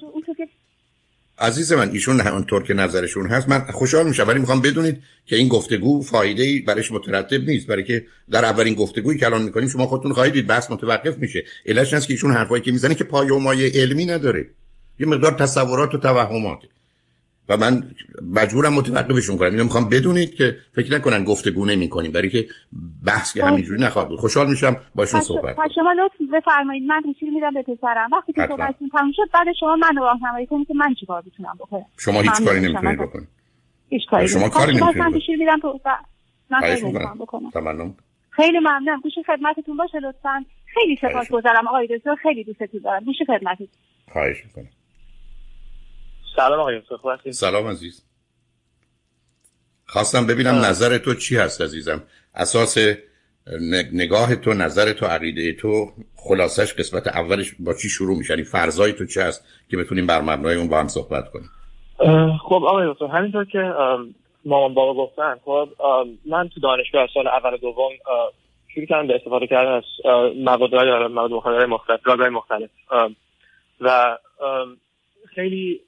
عزیز 1.39 1.74
من 1.74 1.89
ایشون 1.89 2.19
همونطور 2.19 2.63
که 2.63 2.74
نظرشون 2.74 3.27
هست 3.27 3.50
من 3.50 3.60
خوشحال 3.60 4.07
میشم 4.07 4.27
ولی 4.27 4.39
می‌خوام 4.39 4.62
بدونید 4.62 5.01
که 5.25 5.36
این 5.36 5.48
گفتگو 5.48 6.01
فایده 6.01 6.43
ای 6.43 6.60
برایش 6.60 6.91
مترتب 6.91 7.50
نیست. 7.50 7.67
برای 7.67 7.84
که 7.84 8.05
در 8.31 8.45
اولین 8.45 8.74
گفتگویی 8.74 9.19
که 9.19 9.25
الان 9.25 9.41
می‌کنیم 9.41 9.67
شما 9.67 9.86
خودتون 9.86 10.13
خواهید 10.13 10.34
دید 10.34 10.48
بحث 10.48 10.72
متوقف 10.72 11.17
میشه. 11.17 11.43
علتش 11.65 11.93
هست 11.93 12.07
که 12.07 12.13
ایشون 12.13 12.31
حرفایی 12.31 12.63
که 12.63 12.72
می‌زنه 12.72 12.95
که 12.95 13.03
پایه 13.03 13.34
و 13.34 13.39
مایه 13.39 13.72
علمی 13.75 14.05
نداره. 14.05 14.45
یه 15.00 15.08
مقدار 15.08 15.32
تصورات 15.32 15.96
و 15.96 15.98
توهماته 15.98 16.68
و 17.50 17.58
من 17.58 17.84
مجبورم 18.34 18.74
متوقفشون 18.74 19.38
کنم. 19.38 19.52
اینو 19.52 19.64
می‌خوام 19.64 19.90
بدونید 19.90 20.36
که 20.36 20.58
فکر 20.75 20.94
نکنن 20.94 21.24
گفتگو 21.24 21.66
نمی‌کنیم 21.66 22.12
برای 22.12 22.30
که 22.30 22.48
بحث 23.06 23.34
که 23.34 23.46
همینجوری 23.46 23.82
نخواهد 23.82 24.08
بود. 24.08 24.20
خوشحال 24.20 24.50
میشم 24.50 24.78
باشون 24.96 25.22
صحبت 25.22 25.56
پس 25.56 25.72
شما 25.75 25.94
لطف 25.94 26.34
بفرمایید. 26.34 26.84
من 26.84 27.02
گوشی 27.02 27.30
میدم 27.30 27.54
به 27.54 27.62
پسرم. 27.62 28.10
وقتی 28.12 28.34
که 28.34 28.48
صحبتتون 28.48 28.90
تموم 28.90 29.12
شد 29.16 29.32
بعد 29.34 29.48
شما 29.60 29.75
من 29.75 29.96
راهنمایی 29.98 30.48
کنید 30.48 30.68
که 30.68 30.74
من 30.74 30.94
چیکار 30.94 31.22
بتونم 31.22 31.56
بکنم؟ 31.60 31.86
شما 31.98 32.22
هیچ 32.22 32.42
کاری 32.46 32.60
نمی‌تونید 32.60 33.00
بکنید. 33.00 33.28
هیچ 33.90 34.02
کاری 34.10 34.28
شما 34.28 34.50
کاری 34.50 34.72
نمی‌تونید 34.72 34.98
من 34.98 35.12
گوشی 35.12 35.36
میدم 35.36 35.60
من 36.50 37.18
بکنم. 37.20 37.50
تمام 37.50 37.96
خیلی 38.30 38.60
ممنونم. 38.60 39.02
گوش 39.02 39.14
خدمتتون 39.28 39.78
باشه 39.78 40.00
لطفا. 40.00 40.46
خیلی 40.66 40.98
سپاسگزارم 41.02 41.68
آقای 41.68 41.88
دکتر. 41.98 42.16
خیلی 42.16 42.44
دوستتون 42.44 42.82
دارم. 42.84 43.04
گوش 43.04 43.16
خدمتتون. 43.28 43.68
خواهش 44.12 44.44
می‌کنم. 44.46 44.70
سلام 46.36 46.60
آقای 46.60 46.82
سلام 47.32 47.68
عزیز. 47.68 48.04
خواستم 49.86 50.27
ببینم 50.27 50.56
نظر 50.56 50.98
تو 50.98 51.13
چی 51.13 51.38
هست 51.38 51.62
عزیزم؟ 51.62 52.04
اساس 52.36 52.77
نگاه 53.94 54.36
تو 54.36 54.54
نظر 54.54 54.94
تو 54.94 55.06
عقیده 55.06 55.54
تو 55.54 55.92
خلاصش 56.15 56.74
قسمت 56.74 57.08
اولش 57.08 57.56
با 57.60 57.74
چی 57.74 57.89
شروع 57.89 58.18
میشه؟ 58.18 58.34
یعنی 58.34 58.44
فرضای 58.44 58.94
تو 58.94 59.06
چی 59.06 59.20
هست 59.20 59.46
که 59.70 59.77
بتونیم 59.77 60.08
بر 60.08 60.22
مبنای 60.22 60.56
اون 60.56 60.68
با 60.68 60.80
هم 60.80 60.88
صحبت 60.88 61.25
کنیم؟ 61.32 61.50
خب 62.38 62.63
آقای 62.65 62.94
دکتر 62.94 63.06
همینطور 63.06 63.46
که 63.46 63.74
مامان 64.46 64.74
بابا 64.74 65.06
گفتن 65.06 65.36
خب 65.46 65.70
من 66.25 66.50
تو 66.50 66.60
دانشگاه 66.60 67.08
سال 67.13 67.27
اول 67.27 67.58
دوم 67.58 67.92
شروع 68.68 68.86
کردم 68.86 69.08
به 69.08 69.15
استفاده 69.15 69.48
کردن 69.48 69.72
از 69.72 69.84
مواد 70.36 70.75
مواد 71.12 71.32
مختلف 71.32 72.08
مختلف. 72.08 72.70
و 73.82 74.18
خیلی 75.36 75.82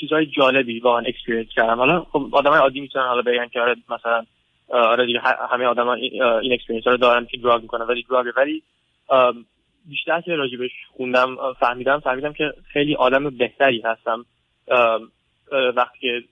چیزهای 0.00 0.26
جالبی 0.26 0.80
واقعا 0.80 1.02
experience 1.06 1.46
کردم. 1.56 1.76
حالا 1.76 2.06
خب 2.12 2.28
آدمای 2.32 2.58
عادی 2.58 2.80
می‌تونن 2.80 3.04
حالا 3.04 3.22
بگن 3.22 3.48
که 3.48 3.60
آره 3.60 3.76
مثلا 3.90 4.24
آره 4.68 5.06
دیگه 5.06 5.20
همه 5.50 5.64
آدما 5.64 5.94
این 5.94 6.52
experience 6.52 6.86
رو 6.86 6.96
دارن 6.96 7.26
که 7.26 7.36
drug 7.36 7.62
می‌کنن. 7.62 7.86
ولی 7.86 8.06
drug 8.10 8.26
ولی 8.36 8.62
بیشتر 9.88 10.20
که 10.20 10.32
راجبهش 10.32 10.70
خوندم 10.96 11.36
فهمیدم 11.60 12.00
فهمیدم 12.00 12.32
که 12.32 12.52
خیلی 12.72 12.94
آدم 12.94 13.30
بهتری 13.30 13.82
هستم. 13.84 14.24
وقتی 15.76 15.98
که 16.00 16.22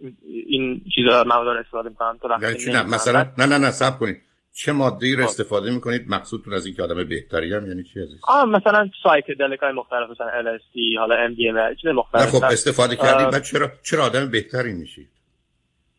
این 0.47 0.81
چیزا 0.95 1.25
مواد 1.25 1.47
رو 1.47 1.61
استفاده 1.61 1.89
می‌کنم 1.89 2.19
تو 2.23 2.29
وقتی 2.29 2.73
نه 2.73 2.83
مثلا 2.83 3.27
نه 3.39 3.47
نه 3.47 3.59
نه 3.59 3.71
صبر 3.71 3.99
کنید 3.99 4.17
چه 4.59 4.73
ماده 4.73 5.07
ای 5.07 5.15
رو 5.15 5.23
خب. 5.23 5.29
استفاده 5.29 5.71
می‌کنید؟ 5.71 6.05
مقصودتون 6.09 6.55
از 6.55 6.67
اینکه 6.67 6.83
آدم 6.83 7.05
بهتری 7.05 7.55
هستم 7.55 7.67
یعنی 7.67 7.83
چی 7.83 8.01
عزیز؟ 8.01 8.21
آه 8.29 8.45
مثلا 8.45 8.91
psychedelic 9.03 9.61
های 9.61 9.73
مختلف 9.73 10.11
مثلا 10.11 10.27
LSD 10.27 10.99
حالا 10.99 11.29
MDMA 11.29 11.81
چیز 11.83 11.91
مختلف. 11.91 12.31
خب 12.31 12.45
استفاده 12.45 12.97
کردید 12.97 13.31
بعد 13.31 13.43
چرا 13.43 13.71
چرا 13.83 14.05
آدم 14.05 14.31
بهتری 14.31 14.73
میشید 14.73 15.09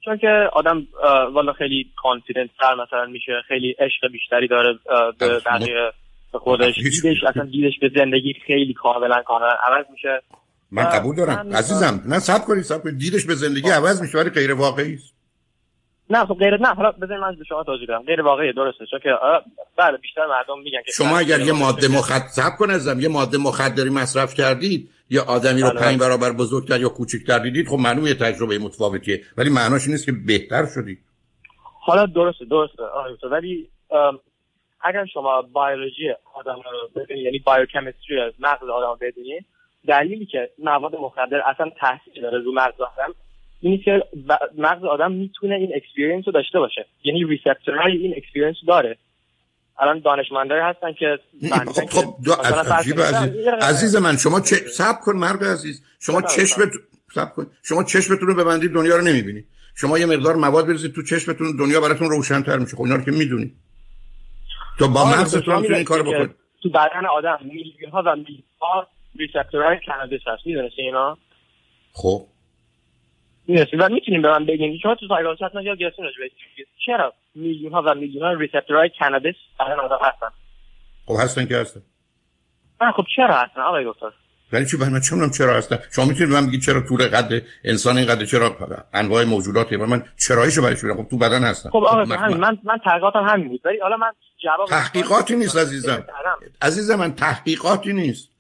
چون 0.06 0.18
که 0.18 0.50
آدم 0.54 0.88
والا 1.34 1.54
خیلی 1.54 1.92
confident 2.04 2.50
تر 2.60 2.76
مثلا 2.76 3.06
میشه 3.06 3.32
خیلی 3.48 3.76
عشق 3.80 4.12
بیشتری 4.12 4.48
داره 4.48 4.80
به 5.20 5.40
بقیه 5.46 5.92
به 6.34 6.40
خودش. 6.40 6.76
دیدش 6.76 7.24
اصلا 7.28 7.46
دیدش 7.46 7.80
به 7.82 7.92
زندگی 7.96 8.34
خیلی 8.48 8.74
کاملا 8.74 9.22
کاملا 9.22 9.52
عوض 9.68 9.86
میشه. 9.92 10.22
من 10.72 10.84
قبول 10.84 11.16
دارم. 11.16 11.54
عزیزم 11.54 12.04
نه 12.06 12.20
سب 12.20 12.46
کنید 12.46 12.64
سب 12.64 12.84
کنید. 12.84 12.98
دیدش 12.98 13.26
به 13.26 13.36
زندگی 13.36 13.70
عوض 13.70 14.02
میشه 14.02 14.18
ولی 14.18 14.30
غیر 14.30 14.54
واقعی 14.54 14.94
است. 14.94 15.19
نه 16.10 16.26
خب 16.26 16.34
غیر 16.34 16.58
نه 16.58 16.68
حالا 16.68 16.92
بذارید 16.92 17.24
من 17.24 17.36
به 17.36 17.44
شما 17.44 17.64
توضیح 17.64 17.88
بدم. 17.88 18.04
غیر 18.04 18.22
واقعی 18.22 18.54
درسته. 18.54 18.86
چون 18.86 19.00
که 19.00 19.10
بله 19.78 19.98
بیشتر 19.98 20.26
مردم 20.26 20.60
میگن 20.64 20.82
که 20.86 20.92
شما 20.92 21.18
اگر 21.20 21.40
یه 21.40 21.54
ماده 21.54 21.88
مخدر 21.88 22.50
کن 22.60 22.70
ازم 22.72 23.00
یه 23.00 23.10
ماده 23.10 23.38
مخدری 23.38 23.90
مصرف 23.90 24.34
کردید 24.34 24.90
یا 25.10 25.24
آدمی 25.28 25.62
رو 25.62 25.70
بله. 25.70 25.80
پنج 25.80 26.00
برابر 26.00 26.32
بزرگتر 26.32 26.80
یا 26.80 26.90
کوچکتر 26.90 27.40
دیدید 27.40 27.68
خب 27.68 27.78
معلومه 27.80 28.10
یه 28.10 28.16
تجربه 28.16 28.60
متفاوتیه. 28.60 29.22
ولی 29.38 29.50
معناش 29.50 29.88
نیست 29.88 30.06
که 30.06 30.12
بهتر 30.12 30.66
شدید 30.76 31.00
حالا 31.82 32.06
درسته 32.06 32.46
درسته. 32.46 32.84
ولی 33.32 33.70
اگر 34.82 35.06
شما 35.06 35.42
بیولوژی 35.42 36.10
آدم 36.34 36.56
رو 36.56 37.02
ببینید 37.02 37.26
یعنی 37.26 37.40
biochemistry 37.40 38.34
مغز 38.40 38.70
آدم 38.70 38.98
ببینید 39.02 39.46
دلیلی 39.88 40.26
که 40.26 40.50
مواد 40.60 40.96
مخدر 40.96 41.42
اصلا 41.46 41.70
تاثیر 41.80 42.24
داره 42.24 42.38
رو 42.44 42.52
مغز 42.54 42.82
آدم 42.82 43.14
اینی 43.62 43.78
که 43.78 44.04
مغز 44.58 44.84
آدم 44.84 45.12
می‌تونه 45.12 45.56
این 45.56 45.72
experience 45.76 46.24
رو 46.28 46.34
داشته 46.34 46.60
باشه. 46.60 46.86
یعنی 47.04 47.24
receptor 47.24 47.83
های 47.83 47.98
این 47.98 48.14
experience 48.18 48.56
داره. 48.68 48.98
الان 49.80 50.00
دانشمندایی 50.00 50.62
هستن 50.62 50.94
که 50.94 51.20
خب 51.66 51.86
خب 51.86 52.16
دو 52.26 52.34
عجیب 52.34 53.02
عزیز. 53.02 53.48
عزیز 53.48 53.96
من 53.96 54.18
شما 54.18 54.40
چه 54.40 54.56
صبر 54.56 55.00
کن 55.00 55.16
مرد 55.16 55.44
عزیز. 55.44 55.84
شما 56.00 56.22
چشمت 56.22 56.70
صبر 57.16 57.34
کن. 57.36 57.48
شما 57.64 57.84
چشمتون 57.84 58.28
رو 58.28 58.36
ببندید 58.36 58.74
دنیا 58.74 58.96
رو 58.96 59.02
نمی‌بینید 59.02 59.46
شما 59.76 60.00
یه 60.00 60.06
مقدار 60.06 60.36
مواد 60.36 60.68
بریزید 60.68 60.96
تو 60.96 61.04
چشمتون 61.04 61.58
دنیا 61.60 61.82
براتون 61.82 62.10
روشن‌تر 62.10 62.58
میشه. 62.58 62.76
خب 62.76 62.82
اینا 62.82 62.96
رو 62.96 63.04
که 63.04 63.12
می‌دونید 63.12 63.56
تو 64.80 64.88
با 64.88 65.06
مغزتون 65.06 65.56
هم 65.56 65.74
این 65.74 65.84
کارو 65.84 66.04
بکنید 66.04 66.36
تو 66.64 66.70
بدن 66.70 67.06
آدم 67.18 67.40
میلیون 67.44 67.92
ها 67.92 68.04
و 68.06 68.16
میلیون 68.16 68.44
ها 68.62 68.88
receptor 69.20 69.78
های 69.88 69.94
cannabis 69.94 70.22
هست 70.28 70.44
اینا؟ 70.78 71.18
خب. 71.94 72.26
می‌رسی 73.50 73.78
و 73.78 73.90
می‌تونیم 73.90 74.22
به 74.22 74.30
من 74.30 74.46
بگین. 74.46 74.80
شما 74.84 74.96
تو 74.96 75.08
سایکولوژی 75.08 75.46
حتما 75.46 75.62
یا 75.62 75.76
گرفتین 75.76 76.06
راجع 76.06 76.34
چرا؟ 76.86 77.14
میلیون 77.36 77.72
ها 77.72 77.84
و 77.86 77.96
میلیون 77.96 78.24
ها 78.24 78.34
receptor 78.34 78.90
های 79.00 79.07
cannabis 79.07 79.36
برای 79.60 79.80
آدم 79.80 80.00
هستن. 80.02 80.28
خب 81.06 81.16
هستن 81.24 81.46
که 81.46 81.58
هستن. 81.58 81.82
نه 82.82 82.92
خب 82.92 83.04
چرا 83.16 83.36
هستن 83.36 83.62
آقای 83.62 83.86
دکتر. 83.88 84.12
ولی 84.54 84.66
چی 84.66 84.78
من؟ 84.78 85.00
چه 85.00 85.38
چرا 85.38 85.58
هستن 85.58 85.80
شما 85.96 86.06
می‌تونید 86.06 86.34
من 86.34 86.48
بگید 86.48 86.62
چرا 86.62 86.82
طول 86.82 87.08
قد 87.08 87.42
انسان 87.64 87.98
این 87.98 88.08
قد 88.08 88.24
چرا 88.24 88.58
انواع 88.94 89.24
موجودات 89.24 89.74
من 89.74 90.04
چراییشو 90.28 90.62
برش 90.62 90.86
بدم 90.86 91.04
خب 91.04 91.10
تو 91.10 91.18
بدن 91.18 91.44
هستن 91.44 91.70
خب 91.70 91.78
آقا 91.78 92.16
همین 92.16 92.38
من 92.38 92.58
من 92.64 92.78
تحقیقاتم 92.86 93.24
همین 93.24 93.48
بود. 93.48 93.62
ولی 93.66 93.80
حالا 93.80 93.98
من 93.98 94.12
جواب 94.44 94.70
تحقیقاتی 94.70 95.36
نیست 95.36 95.58
عزیزم. 95.58 96.06
عزیزم 96.62 96.96
من 96.96 97.16
تحقیقاتی 97.16 97.94
نیست. 97.94 98.39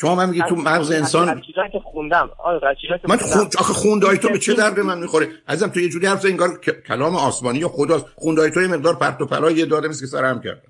شما 0.00 0.14
من 0.14 0.30
میگی 0.30 0.42
تو 0.48 0.56
مغز 0.56 0.90
انسان 0.90 1.40
چیزایی 1.40 1.70
که 1.70 1.78
خوندم. 1.78 2.30
آره 2.38 2.76
من 3.08 3.16
خون 3.16 3.48
آخه 3.58 3.72
خوندای 3.72 4.18
تو 4.18 4.28
به 4.28 4.38
چه 4.38 4.54
درد 4.54 4.80
من 4.80 4.98
می‌خوره؟ 4.98 5.28
عزیزم 5.48 5.68
تو 5.68 5.80
یه 5.80 5.88
جوری 5.88 6.06
حرف 6.06 6.24
انگار 6.24 6.60
کلام 6.88 7.16
آسمانی 7.16 7.58
یا 7.58 7.68
خداست. 7.68 8.06
خوندای 8.14 8.50
تو 8.50 8.62
یه 8.62 8.68
مقدار 8.68 8.96
پرت 8.96 9.20
و 9.20 9.26
پلا 9.26 9.50
یه 9.50 9.66
داده 9.66 9.88
که 9.88 9.94
سرم 9.94 10.40
کرد. 10.40 10.62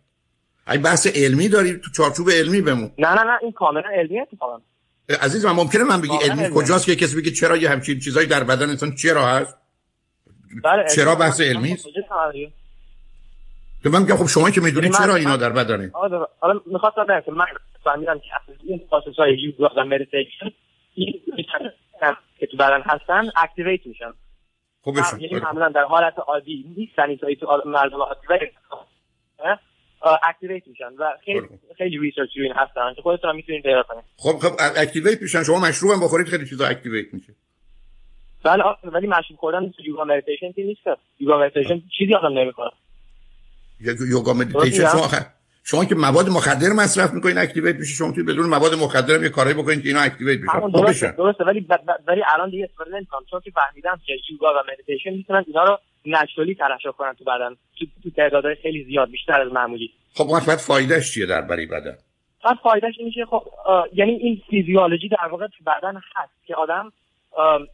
ای 0.71 0.79
بحث 0.79 1.07
علمی 1.07 1.49
داری؟ 1.49 1.79
تو 1.79 1.91
چارچوب 1.91 2.31
علمی 2.31 2.61
بمون. 2.61 2.91
نه 2.99 3.09
نه 3.09 3.23
نه 3.23 3.39
این 3.43 3.53
کاملا 3.53 3.89
علمیه 3.99 4.23
اتفاقا 4.23 4.59
عزیز 5.21 5.45
من 5.45 5.53
ممکنه 5.53 5.85
من 5.85 6.01
بگی 6.01 6.17
علمی 6.23 6.51
کجاست 6.55 6.87
که 6.87 6.97
کسی 6.97 7.17
بگه 7.17 7.31
چرا 7.31 7.57
یه 7.57 7.71
همچین 7.71 7.99
چیزایی 7.99 8.27
در 8.27 8.45
بدن 8.45 8.71
انسان 8.71 8.95
چرا 8.95 9.27
هست؟ 9.27 9.57
بله 10.65 10.87
چرا 10.95 11.15
بحث 11.15 11.41
علمی 11.41 11.73
است؟ 11.73 11.87
من 13.89 14.03
میگم 14.03 14.17
خب 14.17 14.27
شما 14.27 14.51
که 14.51 14.61
می‌دونید 14.61 14.93
چرا 14.93 15.15
اینا 15.15 15.37
در 15.37 15.51
بدنه؟ 15.51 15.91
حالا 16.41 16.61
می‌خواستم 16.67 17.05
بگم 17.05 17.21
که 17.21 17.33
من 17.33 17.47
فهمیدم 17.85 18.19
که 18.19 18.25
این 18.65 18.79
process 18.91 19.17
های 19.19 19.39
یوگا 19.39 19.71
و 19.77 19.85
مدیتیشن 19.85 20.51
این 20.95 21.21
که 22.39 22.47
تو 22.47 22.57
بدن 22.57 22.83
هستن 22.85 23.31
activate 23.37 23.87
میشن. 23.87 24.13
خب 24.83 24.95
یعنی 25.21 25.41
معمولا 25.45 25.69
در 25.69 25.85
حالت 25.85 26.15
عادی 26.19 26.65
نیستن 26.77 27.03
این 27.03 27.19
تو 27.41 27.63
مردم 27.67 27.97
عادی 28.01 28.21
activate 30.23 30.69
میشن 30.69 30.93
و 30.99 31.05
خیلی 31.25 31.41
خیلی 31.79 31.99
research 31.99 32.37
روی 32.37 32.47
این 32.47 32.55
هستن 32.57 32.95
که 32.97 33.03
خودتون 33.03 33.37
می‌تونید 33.37 33.63
پیدا 33.63 33.83
کنید. 33.83 34.05
خب 34.17 34.39
خب 34.39 34.53
activate 34.77 35.23
میشن 35.23 35.43
شما 35.43 35.61
مشروب 35.61 35.93
هم 35.93 36.01
بخورید 36.01 36.27
خیلی 36.27 36.47
چیزا 36.47 36.67
activate 36.67 37.15
میشه. 37.15 37.35
بله 38.45 38.65
ولی 38.85 39.07
مشروب 39.07 39.39
خوردن 39.39 39.73
یوگا 39.85 40.05
مدیتیشن 40.05 40.53
نیست 40.57 40.81
یوگا 41.19 41.39
مدیتیشن 41.39 41.83
چیزی 41.99 42.15
آدم 42.15 42.39
نمی‌کنه. 42.39 42.71
یوگا 44.11 44.33
مدیتیشن. 44.33 44.89
شما 44.89 45.09
شما 45.65 45.85
که 45.85 45.95
مواد 45.95 46.29
مخدر 46.29 46.69
مصرف 46.69 47.13
می‌کنین 47.13 47.39
activate 47.39 47.77
میشه. 47.77 47.95
شما 47.95 48.13
توی 48.13 48.23
بدون 48.23 48.47
مواد 48.47 48.75
مخدر 48.75 49.15
هم 49.15 49.23
یه 49.23 49.29
کاری 49.29 49.55
بکنین 49.55 49.83
که 49.83 49.89
اینا 49.89 50.01
activate 50.01 50.41
بشن 50.41 50.61
خب 50.61 50.73
درسته 50.73 51.15
درسته. 51.19 51.45
ولی 51.45 51.67
ولی 52.09 52.23
الان 52.35 52.51
دیگه 52.51 52.65
استفاده 52.65 52.91
نمی‌کنم. 52.97 53.21
چون 53.31 53.41
که 53.41 53.51
فهمیدم 53.51 54.01
که 54.07 54.13
یوگا 54.31 54.49
و 54.49 54.63
مدیتیشن 54.73 55.11
می‌تونن 55.11 55.45
اینا 55.47 55.65
رو 55.65 55.79
naturally 56.07 56.55
ترشح 56.55 56.91
کنن 56.99 57.13
تو 57.13 57.25
بدن. 57.25 57.57
تو, 57.79 57.87
تو 58.03 58.11
تعدادهای 58.11 58.55
خیلی 58.63 58.85
زیاد 58.85 59.11
بیشتر 59.11 59.41
از 59.41 59.53
معمولی. 59.53 59.91
خب 60.15 60.27
وقت 60.27 60.61
فایدهش 60.61 61.15
چیه 61.15 61.27
در 61.27 61.41
برای 61.41 61.67
بدن؟ 61.67 61.97
بعد 62.45 62.57
فایدهش 62.63 62.95
این 62.99 63.11
که 63.11 63.25
خب 63.31 63.43
یعنی 63.93 64.13
این 64.13 64.43
فیزیولوژی 64.51 65.09
در 65.09 65.29
واقع 65.31 65.47
تو 65.47 65.65
بدن 65.67 65.97
هست 65.97 66.47
که 66.47 66.55
آدم 66.55 66.93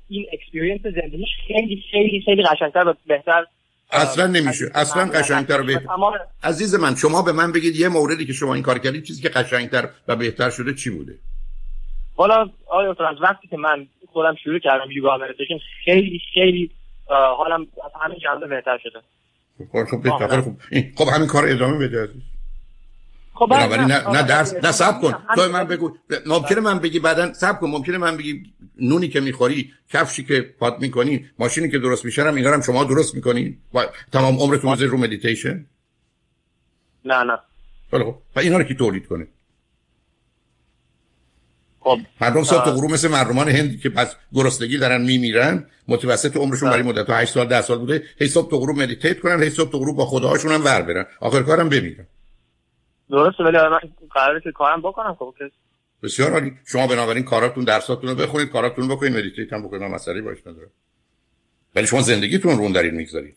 این 0.09 0.27
experience 0.33 0.81
زندگیش 0.83 1.29
خیلی 1.47 1.85
خیلی 1.91 2.23
خیلی 2.25 2.43
قشنگتر 2.43 2.89
و 2.89 2.95
بهتر 3.07 3.47
اصلا 3.93 4.27
نمیشه 4.27 4.71
اصلا 4.75 5.05
قشنگتر 5.05 5.63
به 5.63 5.81
عزیز 6.43 6.75
من 6.75 6.95
شما 6.95 7.23
به 7.23 7.33
من 7.33 7.53
بگید 7.53 7.77
یه 7.77 7.89
موردی 7.89 8.27
که 8.27 8.33
شما 8.33 8.55
این 8.55 8.63
کار 8.63 8.79
کردید 8.79 9.05
چیزی 9.05 9.23
که 9.23 9.29
قشنگتر 9.29 9.89
و 10.09 10.17
بهتر 10.17 10.51
شده 10.51 10.75
چی 10.75 10.91
بوده 10.91 11.19
حالا 12.17 12.51
آیا 12.67 12.91
از 12.91 13.17
وقتی 13.23 13.49
که 13.49 13.57
من 13.57 13.87
خودم 14.13 14.35
شروع 14.45 14.59
کردم 14.59 14.91
یوگا 14.91 15.17
مدیتیشن 15.17 15.59
خیلی 15.85 16.21
خیلی 16.35 16.71
حالم 17.09 17.67
از 17.85 17.91
همین 18.03 18.19
جنبه 18.19 18.47
بهتر 18.47 18.79
شده 18.83 18.99
خب 19.73 19.85
خب 19.85 20.11
خب, 20.41 20.57
خب 20.97 21.09
همین 21.15 21.29
کار 21.29 21.45
ادامه 21.49 21.79
بده 21.79 22.03
عزیز 22.03 22.23
خب 23.37 23.53
نه. 23.53 24.11
نه 24.11 24.23
درست 24.23 24.55
نه 24.55 24.73
صبر 24.73 25.01
کن. 25.01 25.15
تو 25.35 25.49
من 25.53 25.65
بگو. 25.65 25.97
ممکنه 26.27 26.61
من 26.61 26.79
بگی 26.79 26.99
بعدا 26.99 27.33
صبر 27.33 27.61
کن. 27.61 27.71
ممکنه 27.71 27.99
من 27.99 28.17
بگی 28.17 28.53
نونی 28.81 29.09
که 29.09 29.21
می‌خوری 29.21 29.73
کفشی 29.93 30.25
که 30.25 30.41
پات 30.41 30.77
می‌کنی 30.81 31.27
ماشینی 31.39 31.71
که 31.71 31.79
درست 31.79 32.05
میشه 32.05 32.27
اینا 32.27 32.53
هم 32.53 32.61
شما 32.63 32.85
درست 32.85 33.15
می‌کنی؟ 33.15 33.59
تمام 34.13 34.39
عمرتون 34.39 34.73
بذاری 34.73 34.91
رو 34.91 34.99
مدیتیشن 34.99 35.67
نه 37.05 37.23
نه. 37.23 37.39
خب. 37.91 38.15
و 38.37 38.41
اینا 38.41 38.59
رو 38.59 38.65
کی 38.65 38.75
تولید 38.75 39.07
کنه؟ 39.07 39.27
خب 41.81 41.99
مردم 42.21 42.43
صبح 42.45 42.65
تو 42.65 42.71
غروب 42.71 42.91
مثل 42.91 43.09
مردمان 43.09 43.49
هند 43.49 43.81
که 43.81 43.89
پس 43.89 44.17
گرسنگی 44.33 44.79
دارن 44.79 45.03
میمیرن 45.03 45.67
متوسط 45.89 46.37
عمرشون 46.37 46.71
برای 46.71 46.83
مدت 46.83 47.11
8 47.11 47.33
سال 47.35 47.47
10 47.47 47.63
سال 47.63 47.79
بوده 47.79 48.03
هی 48.19 48.29
صبح 48.29 48.51
تو 48.51 48.59
غروب 48.59 48.79
meditate 48.79 49.21
کنن 49.21 49.43
هی 49.43 49.51
صبح 49.51 49.71
تو 49.71 49.79
غروب 49.79 49.97
با 49.97 50.07
خداهاشون 50.07 50.53
هم 50.53 50.65
ور 50.65 50.83
برن. 50.83 51.07
آخر 51.21 51.43
کارم 51.43 51.69
بمیرن. 51.69 52.07
درسته 53.11 53.45
ولی 53.45 53.57
من 53.57 53.79
قراره 54.11 54.41
که 54.41 54.53
کارم 54.53 54.81
بکنم. 54.83 55.17
خب 55.19 55.35
بسیار 56.03 56.33
عالی. 56.33 56.53
شما 56.67 56.87
بنابراین 56.87 57.25
کاراتون 57.25 57.65
درساتون 57.65 58.11
رو 58.11 58.17
بخونید 58.17 58.49
کاراتون 58.49 58.89
رو 58.89 58.97
بکنید 58.97 59.17
meditate 59.17 59.53
هم 59.53 59.63
بکنید. 59.63 59.83
مسئله 59.83 60.23
باش 60.23 60.39
نداره 60.47 60.69
ولی 61.77 61.87
شما 61.87 62.01
زندگیتون 62.01 62.59
رو 62.59 62.73
دارید 62.73 62.95
می‌گذارید. 62.95 63.37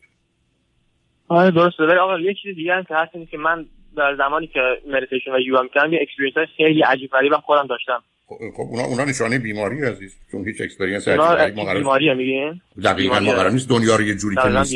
آره 1.28 1.52
درسته. 1.52 1.84
ولی 1.84 1.98
آقا 1.98 2.20
یه 2.20 2.34
چیز 2.44 2.56
دیگه 2.56 2.74
هم 2.74 2.84
که 2.84 2.96
هست 2.96 3.32
که 3.32 3.38
من 3.38 3.66
در 3.98 4.16
زمانی 4.18 4.48
که 4.48 4.60
مدیتیشن 4.88 5.32
و 5.32 5.40
یوگا 5.40 5.62
می‌کردم 5.62 5.94
یه 5.94 6.00
experience 6.02 6.50
خیلی 6.58 6.82
عجیب 6.82 7.12
غریبم 7.12 7.40
خودم 7.40 7.68
داشتم. 7.68 8.04
خب, 8.26 8.36
خب 8.56 8.62
اونا 8.62 8.84
اونا 8.84 9.06
نشانه 9.06 9.40
بیماری 9.40 9.86
عزیز. 9.86 10.16
چون 10.32 10.46
هیچ 10.46 10.62
experience 10.62 11.08
عجیب 11.08 11.60
ما 11.60 11.74
بیماری 11.74 12.14
میگین 12.14 12.62
دقیقاً 12.84 13.20
ما 13.20 13.32
قرار 13.32 13.52
نیست. 13.52 13.70
دنیا 13.70 13.96
رو 13.96 14.02
یه 14.02 14.16
جوری 14.16 14.36
که 14.36 14.50
نیست 14.50 14.74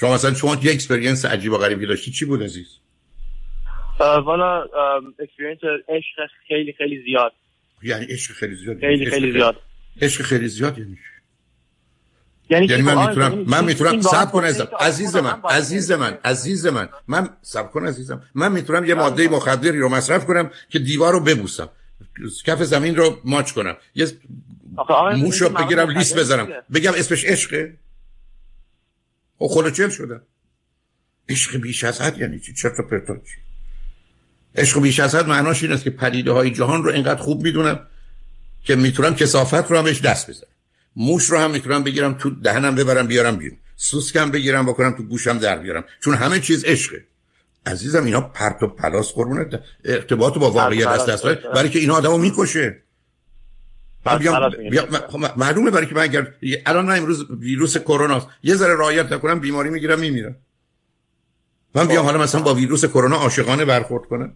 شما 0.00 0.14
مثلا 0.14 0.34
شما 0.34 0.56
یه 0.62 0.72
experience 0.72 1.24
عجیب 1.24 1.52
و 1.52 1.58
غریبی 1.58 1.86
داشتی 1.86 2.10
چی 2.10 2.24
بود 2.24 2.42
عزیز؟ 2.42 2.78
والا 4.00 4.62
experience 5.18 5.58
عشق 5.88 6.30
خیلی 6.48 6.74
خیلی 6.78 7.02
زیاد. 7.04 7.32
یعنی 7.82 8.04
عشق 8.04 8.32
خیلی 8.32 8.56
زیاد؟ 8.56 8.80
خیلی 8.80 9.06
خیلی 9.06 9.32
زیاد. 9.32 9.56
عشق 10.02 10.22
خیلی 10.22 10.48
زیاد 10.48 10.78
یعنی 10.78 10.98
یعنی, 12.50 12.66
یعنی 12.66 12.82
من 12.82 13.08
می‌تونم 13.08 13.44
من 13.48 13.64
می‌تونم 13.64 14.00
صبر 14.00 14.30
کن 14.30 14.44
عزیزم. 14.44 14.68
عزیز 14.80 15.16
من 15.16 15.40
عزیز 15.50 15.92
من 15.92 16.18
عزیز 16.24 16.66
من. 16.66 16.88
من 17.08 17.28
صبر 17.42 17.68
کن 17.68 17.86
عزیزم. 17.86 18.22
من 18.34 18.52
می‌تونم 18.52 18.84
یه 18.84 18.94
ماده 18.94 19.28
مخدری 19.28 19.78
رو 19.78 19.88
مصرف 19.88 20.26
کنم 20.26 20.50
که 20.68 20.78
دیوار 20.78 21.12
رو 21.12 21.20
ببوسم. 21.20 21.68
کف 22.44 22.62
زمین 22.62 22.96
رو 22.96 23.20
ماچ 23.24 23.52
کنم. 23.52 23.76
یه 23.94 24.06
موش 25.16 25.42
رو 25.42 25.48
بگیرم 25.48 25.90
لیست 25.90 26.18
بزنم 26.18 26.48
بگم 26.74 26.92
اسمش 26.96 27.24
عشقه؟ 27.24 27.74
او 29.38 29.48
خلوچل 29.48 29.88
شده. 29.88 30.20
عشق 31.28 31.60
بیش 31.60 31.84
از 31.84 32.00
حد 32.00 32.18
یعنی 32.18 32.40
چی؟ 32.40 32.54
چرت 32.54 32.80
و 32.80 32.82
پرتا 32.82 33.14
چی؟ 33.14 33.45
عشق 34.56 34.80
بیش 34.80 35.00
از 35.00 35.14
حد 35.14 35.28
معناش 35.28 35.62
این 35.62 35.72
است 35.72 35.84
که 35.84 35.90
پدیده 35.90 36.32
های 36.32 36.50
جهان 36.50 36.84
رو 36.84 36.90
اینقدر 36.90 37.20
خوب 37.20 37.42
می‌دونم 37.42 37.80
که 38.64 38.76
می‌تونم 38.76 39.14
کسافت 39.14 39.70
رو 39.70 39.78
هم 39.78 39.84
بهش 39.84 40.00
دست 40.00 40.30
بزنم. 40.30 40.48
موش 40.96 41.24
رو 41.24 41.38
هم 41.38 41.50
می‌تونم 41.50 41.84
بگیرم 41.84 42.14
تو 42.14 42.30
دهنم 42.30 42.74
ببرم 42.74 43.06
بیارم 43.06 43.36
بیرون. 43.36 43.58
سوسکم 43.76 44.30
بگیرم 44.30 44.66
بکنم 44.66 44.90
تو 44.90 45.02
گوشم 45.02 45.38
در 45.38 45.58
بیارم. 45.58 45.84
چون 46.00 46.14
همه 46.14 46.40
چیز 46.40 46.64
عشقه. 46.64 47.04
عزیزم 47.66 48.04
اینا 48.04 48.20
پرت 48.20 48.62
و 48.62 48.66
پلاس 48.66 49.12
قربونت 49.12 49.60
ارتباط 49.84 50.38
با 50.38 50.50
واقعیت 50.50 50.88
دست 50.88 51.08
دست 51.08 51.24
برای 51.24 51.68
که 51.68 51.78
اینا 51.78 51.94
آدمو 51.94 52.18
می‌کشه. 52.18 52.82
خب، 55.08 55.32
معلومه 55.36 55.70
برای 55.70 55.86
که 55.86 55.94
من 55.94 56.02
اگر 56.02 56.32
الان 56.66 56.86
من 56.86 56.98
امروز 56.98 57.26
ویروس 57.30 57.76
کرونا 57.76 58.28
یه 58.42 58.54
ذره 58.54 58.74
رعایت 58.74 59.12
نکنم 59.12 59.40
بیماری 59.40 59.70
می‌گیرم 59.70 60.00
میمیرم. 60.00 60.36
من 61.74 61.86
بیام 61.88 62.04
حالا 62.04 62.18
مثلا 62.18 62.42
با 62.42 62.54
ویروس 62.54 62.84
کرونا 62.84 63.16
عاشقانه 63.16 63.64
برخورد 63.64 64.04
کنم. 64.04 64.32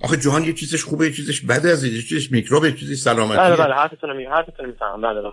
آخه 0.00 0.16
جهان 0.16 0.44
یه 0.44 0.52
چیزش 0.52 0.84
خوبه 0.84 1.06
یه 1.06 1.12
چیزش 1.12 1.40
بده 1.40 1.70
از 1.70 1.84
یه 1.84 2.02
چیزش 2.02 2.32
میکروب 2.32 2.64
یه 2.64 2.72
چیزی 2.72 2.96
سلامتی. 2.96 3.38
بله 3.38 3.56
بله 3.56 3.74
حرفتون 3.74 4.16
می 4.16 4.24
حرفتون 4.24 4.66
می‌فهمم. 4.66 5.00
بله 5.00 5.20
بله. 5.22 5.32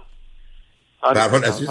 در 1.15 1.29
حال 1.29 1.43
عزیز 1.43 1.67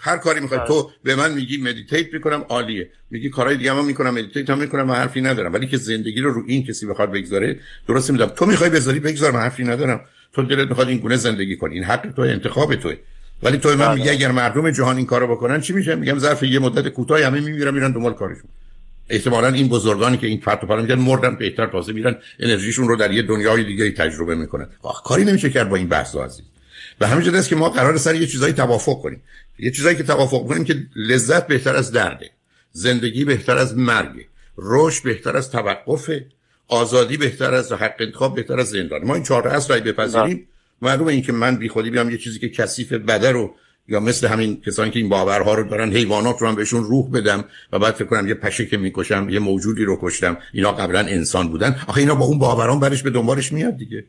هر 0.00 0.16
کاری 0.16 0.40
می‌خواد 0.40 0.60
بله. 0.60 0.68
تو 0.68 0.90
به 1.02 1.16
من 1.16 1.32
میگی 1.32 1.58
meditate 1.58 2.14
می‌کنم 2.14 2.44
عالیه. 2.48 2.90
میگی 3.10 3.30
کارهای 3.30 3.56
دیگه 3.56 3.72
هم 3.72 3.84
می‌کنم 3.84 4.10
meditate 4.10 4.50
هم 4.50 4.58
می‌کنم 4.58 4.82
من 4.82 4.94
حرفی 4.94 5.20
ندارم. 5.20 5.52
ولی 5.52 5.66
که 5.66 5.76
زندگی 5.76 6.20
رو 6.20 6.32
رو 6.32 6.42
این 6.46 6.66
کسی 6.66 6.86
بخواد 6.86 7.12
بگذاره 7.12 7.60
درست 7.88 8.10
میدم 8.10 8.26
تو 8.26 8.46
می‌خوای 8.46 8.70
بذاری 8.70 9.00
بگذار 9.00 9.30
من 9.30 9.40
حرفی 9.40 9.64
ندارم. 9.64 10.00
تو 10.32 10.42
دلت 10.42 10.68
می‌خواد 10.68 10.88
این 10.88 10.98
گونه 10.98 11.16
زندگی 11.16 11.56
کنی. 11.56 11.74
این 11.74 11.84
حق 11.84 12.12
تو 12.16 12.22
انتخاب 12.22 12.74
توه. 12.74 12.96
ولی 13.42 13.58
تو 13.58 13.68
من 13.68 13.76
بله. 13.76 13.94
میگی 13.94 14.10
اگر 14.10 14.30
مردم 14.30 14.70
جهان 14.70 14.96
این 14.96 15.06
کارو 15.06 15.26
بکنن 15.26 15.60
چی 15.60 15.72
میشه؟ 15.72 15.94
میگم 15.94 16.18
ظرف 16.18 16.42
یه 16.42 16.58
مدت 16.58 16.88
کوتاهی 16.88 17.22
همه 17.22 17.40
میمیرن 17.40 17.74
میرن 17.74 17.92
دنبال 17.92 18.14
کارشون. 18.14 18.50
احتمالا 19.08 19.48
این 19.48 19.68
بزرگانی 19.68 20.16
که 20.16 20.26
این 20.26 20.40
حرف 20.40 20.64
رو 20.68 20.76
میگن 20.76 20.94
مردن 20.94 21.36
بهتر 21.36 21.66
تازه 21.66 21.92
میرن 21.92 22.16
انرژیشون 22.40 22.88
رو 22.88 22.96
در 22.96 23.12
یه 23.12 23.22
دنیای 23.22 23.64
دیگه 23.64 23.90
تجربه 23.90 24.34
می‌کنن. 24.34 24.68
آخ 24.82 25.02
کاری 25.02 25.24
نمیشه 25.24 25.50
کرد 25.50 25.68
با 25.68 25.76
این 25.76 25.88
بحث 25.88 26.16
عزیز. 26.16 26.44
و 27.00 27.06
همین 27.06 27.34
است 27.34 27.48
که 27.48 27.56
ما 27.56 27.68
قرار 27.68 27.96
سر 27.96 28.14
یه 28.14 28.26
چیزایی 28.26 28.52
توافق 28.52 29.02
کنیم. 29.02 29.22
یه 29.58 29.70
چیزایی 29.70 29.96
که 29.96 30.02
توافق 30.02 30.48
کنیم 30.48 30.64
که 30.64 30.86
لذت 30.96 31.46
بهتر 31.46 31.76
از 31.76 31.92
درده 31.92 32.30
زندگی 32.72 33.24
بهتر 33.24 33.56
از 33.56 33.76
مرگ 33.76 34.26
رشد 34.58 35.02
بهتر 35.04 35.36
از 35.36 35.50
توقف 35.50 36.10
آزادی 36.68 37.16
بهتر 37.16 37.54
از 37.54 37.72
حق 37.72 37.94
انتخاب 38.00 38.34
بهتر 38.34 38.60
از 38.60 38.68
زندان. 38.70 39.04
ما 39.04 39.14
این 39.14 39.22
چهار 39.22 39.48
اصل 39.48 39.74
رو 39.74 39.80
بپذیریم 39.80 40.48
معلومه 40.82 41.12
این 41.12 41.22
که 41.22 41.32
من 41.32 41.56
بیخودی 41.56 41.90
بیام 41.90 42.10
یه 42.10 42.18
چیزی 42.18 42.38
که 42.38 42.48
کثیف 42.48 42.92
بده 42.92 43.30
رو 43.30 43.54
یا 43.88 44.00
مثل 44.00 44.26
همین 44.26 44.60
کسانی 44.66 44.90
که 44.90 44.98
این 44.98 45.08
باورها 45.08 45.54
رو 45.54 45.68
دارن 45.68 45.92
حیوانات 45.92 46.36
رو 46.40 46.48
هم 46.48 46.54
بهشون 46.54 46.84
روح 46.84 47.10
بدم 47.10 47.44
و 47.72 47.78
بعد 47.78 47.94
فکر 47.94 48.04
کنم 48.04 48.28
یه 48.28 48.34
پشه 48.34 48.66
که 48.66 48.76
می‌کشم 48.76 49.28
یه 49.30 49.38
موجودی 49.38 49.84
رو 49.84 49.98
کشتم. 50.02 50.36
اینا 50.52 50.72
قبلا 50.72 51.00
انسان 51.00 51.48
بودن. 51.48 51.76
آخه 51.86 51.98
اینا 51.98 52.14
با 52.14 52.24
اون 52.24 52.38
باوران 52.38 52.80
برش 52.80 53.02
به 53.02 53.10
دنبالش 53.10 53.52
میاد 53.52 53.76
دیگه. 53.76 54.04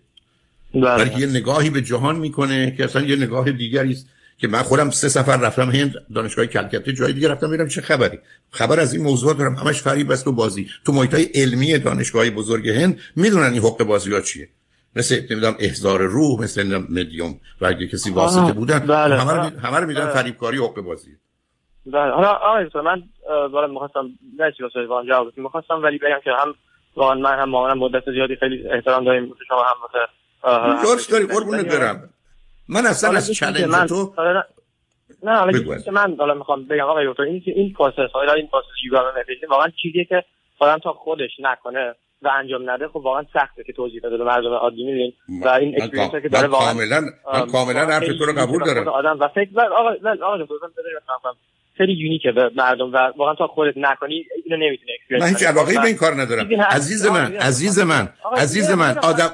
بله. 0.74 0.82
برای 0.82 1.20
یه 1.20 1.28
نگاهی 1.28 1.70
به 1.70 1.82
جهان 1.82 2.16
می‌کنه 2.16 2.74
که 2.78 2.84
اصلا 2.84 3.02
یه 3.02 3.16
نگاه 3.16 3.52
دیگری 3.52 3.92
است 3.92 4.08
که 4.38 4.48
من 4.48 4.62
خودم 4.62 4.90
سه 4.90 5.10
سفر 5.10 5.38
رفتم 5.38 5.72
هند 5.72 5.94
دانشگاه 6.16 6.46
کلکته 6.46 6.94
جای 6.94 7.14
دیگه 7.14 7.28
رفتم 7.28 7.48
ببینم 7.48 7.68
چه 7.68 7.82
خبری. 7.82 8.20
خبر 8.52 8.80
از 8.80 8.94
این 8.94 9.04
موضوع 9.04 9.34
دارم. 9.34 9.56
همش 9.56 9.82
فریب 9.82 10.12
است 10.12 10.28
و 10.28 10.32
بازی. 10.32 10.68
تو 10.86 10.92
محیط 10.92 11.30
علمی 11.36 11.78
دانشگاه 11.78 12.30
بزرگ 12.30 12.70
هند 12.70 13.00
می‌دونن 13.16 13.54
این 13.54 13.62
حق 13.62 13.84
بازی 13.84 14.14
ها 14.14 14.22
چیه. 14.22 14.50
مثل 14.96 15.16
نمی‌دونم 15.32 15.56
احضار 15.60 16.02
روح 16.02 16.42
مثل 16.42 16.78
مدیوم 16.90 17.40
و 17.62 17.66
اگه 17.66 17.88
کسی 17.88 18.12
واسطه 18.12 18.54
بودن 18.54 18.80
بله. 18.80 19.16
همه 19.16 19.34
رو 19.34 19.60
همه 19.60 19.78
رو 19.80 19.88
می‌دونن 19.88 20.06
بله. 20.06 20.14
فریبکاری 20.14 20.58
حقوق 20.58 20.82
بازی 20.82 21.12
بله. 21.86 22.12
حالا 22.12 22.28
آقای 22.28 22.70
من 22.76 23.04
والا 23.52 23.68
می‌خواستم 23.68 24.10
نه 24.40 24.52
چی 24.58 24.64
واسه 24.64 24.86
وان 24.86 25.08
جواب 25.08 25.38
می‌خواستم 25.38 25.84
ولی 25.84 25.98
بگم 25.98 26.20
که 26.24 26.32
هم 26.32 26.56
واقعا 26.96 27.16
من 27.16 27.40
هم 27.40 27.54
واقعا 27.54 27.74
مدت 27.76 28.12
زیادی 28.12 28.36
خیلی 28.36 28.70
احترام 28.70 29.06
داریم 29.06 29.34
شما 29.48 29.64
هم 29.64 29.76
مثلا 29.90 30.84
درست 30.84 31.12
داری؟ 31.12 31.26
قربونت 31.26 31.66
برم. 31.66 32.10
من 32.70 32.86
اصلا 32.86 33.18
از 33.18 33.34
چالش 33.34 33.62
تو 33.90 34.14
نه. 35.24 35.38
حالا 35.38 35.54
که 35.86 35.92
من 35.92 36.16
حالا 36.20 36.34
می‌خوام 36.34 36.66
بگم 36.66 36.84
آقای 36.84 37.08
دکتر 37.08 37.24
این 37.24 37.44
این 37.46 37.74
process 37.74 38.12
حالا 38.14 38.34
این 38.34 38.48
process 38.48 38.68
یوگا 38.86 39.14
واقعا 39.50 39.68
چیزیه 39.82 40.06
که 40.06 40.24
آدم 40.60 40.78
تا 40.78 40.94
خودش 40.94 41.32
نکنه. 41.40 41.96
و 42.22 42.28
انجام 42.28 42.70
نده 42.70 42.88
خب 42.88 42.96
واقعا 42.96 43.26
سخته 43.34 43.64
که 43.64 43.74
توضیح 43.74 44.02
بده 44.04 44.18
به 44.18 44.24
مردم 44.24 44.54
عادی 44.54 44.84
می‌بینین 44.86 45.14
و 45.44 45.48
این 45.48 45.82
experience 45.82 46.12
که 46.12 46.30
داره 46.30 46.48
واقعا 46.48 46.74
کاملا 46.74 47.02
من 47.34 47.46
کاملا 47.52 47.86
حرف 47.86 48.08
تو 48.08 48.26
رو 48.26 48.34
قبول 48.34 48.64
دارم. 48.64 48.88
آدم 48.88 49.18
و 49.20 49.28
فکر 49.28 49.62
آقا 49.62 49.96
آقا 50.22 50.44
آقا 51.06 51.34
خیلی 51.78 51.94
unique 51.94 52.26
ه 52.26 52.32
به 52.32 52.52
مردم 52.56 52.94
و 52.94 52.98
واقعا 53.18 53.36
تا 53.36 53.48
خودت 53.48 53.74
نکنی 53.78 54.26
اینو 54.46 54.58
نمی‌تونی 54.66 54.92
من 55.20 55.28
هیچ 55.28 55.44
علاقه 55.44 55.74
به 55.74 55.88
این 55.88 55.96
کار 55.96 56.22
ندارم. 56.22 56.62
عزیز 56.62 57.08
من 57.08 57.36
عزیز 57.36 57.80
من 57.80 58.10
عزیز 58.38 58.72
من 58.72 58.98
آدم 58.98 59.30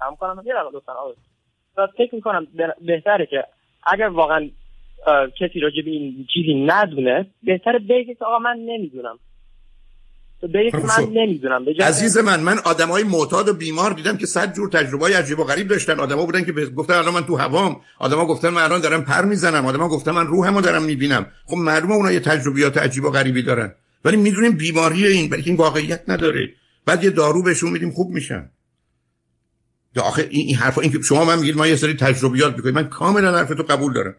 تمام 0.00 0.16
کنم 0.16 0.42
یه 0.46 0.54
فکر 1.98 2.14
می‌کنم 2.14 2.46
بهتره 2.86 3.26
که 3.26 3.44
اگر 3.86 4.06
واقعا 4.06 4.50
کسی 5.40 5.60
راجع 5.60 5.82
به 5.84 5.90
این 5.90 6.26
چیزی 6.34 6.54
ندونه 6.54 7.26
بهتره 7.42 7.78
بگه 7.78 8.16
آقا 8.20 8.38
من 8.38 8.56
نمی‌دونم. 8.56 9.18
من 10.42 10.88
خب، 10.88 11.10
نمی‌دونم 11.12 11.64
عزیز 11.80 12.18
من 12.18 12.40
من 12.40 12.58
آدمای 12.58 13.02
معتاد 13.02 13.48
و 13.48 13.52
بیمار 13.52 13.92
دیدم 13.92 14.16
که 14.16 14.26
صد 14.26 14.54
جور 14.54 14.68
تجربه 14.68 15.04
های 15.04 15.12
عجیب 15.14 15.38
و 15.38 15.44
غریب 15.44 15.68
داشتن. 15.68 16.00
آدما 16.00 16.26
بودن 16.26 16.44
که 16.44 16.52
گفتن 16.52 16.94
الان 16.94 17.14
من 17.14 17.24
تو 17.24 17.36
هوام. 17.36 17.80
آدما 17.98 18.26
گفتن 18.26 18.48
من 18.48 18.62
الان 18.62 18.80
دارم 18.80 19.04
پر 19.04 19.24
می‌زنم. 19.24 19.66
آدما 19.66 19.88
گفتن 19.88 20.10
من 20.10 20.26
روحمو 20.26 20.60
دارم 20.60 20.82
می‌بینم. 20.82 21.26
خب 21.46 21.56
معلومه 21.56 21.94
اونها 21.94 22.12
یه 22.12 22.20
تجربیات 22.20 22.78
عجیب 22.78 23.04
و 23.04 23.10
غریبی 23.10 23.42
دارن. 23.42 23.74
ولی 24.04 24.16
می‌دونیم 24.16 24.52
بیماری 24.52 25.06
این 25.06 25.30
بلکه 25.30 25.50
این 25.50 25.56
واقعیت 25.56 26.02
نداره. 26.08 26.48
بعد 26.86 27.04
یه 27.04 27.10
دارو 27.10 27.42
بهشون 27.42 27.70
میدیم 27.70 27.90
خوب 27.90 28.10
میشن. 28.10 28.50
آخه 29.96 30.28
این 30.30 30.56
حرفا 30.56 30.80
این 30.80 30.92
که 30.92 31.02
شما 31.02 31.24
من 31.24 31.38
میگید 31.38 31.56
ما 31.56 31.66
یه 31.66 31.76
سری 31.76 31.94
تجربیات 31.94 32.56
می‌کنیم. 32.56 32.74
من 32.74 32.88
کاملا 32.88 33.38
حرف 33.38 33.48
تو 33.48 33.62
قبول 33.62 33.92
دارم. 33.92 34.14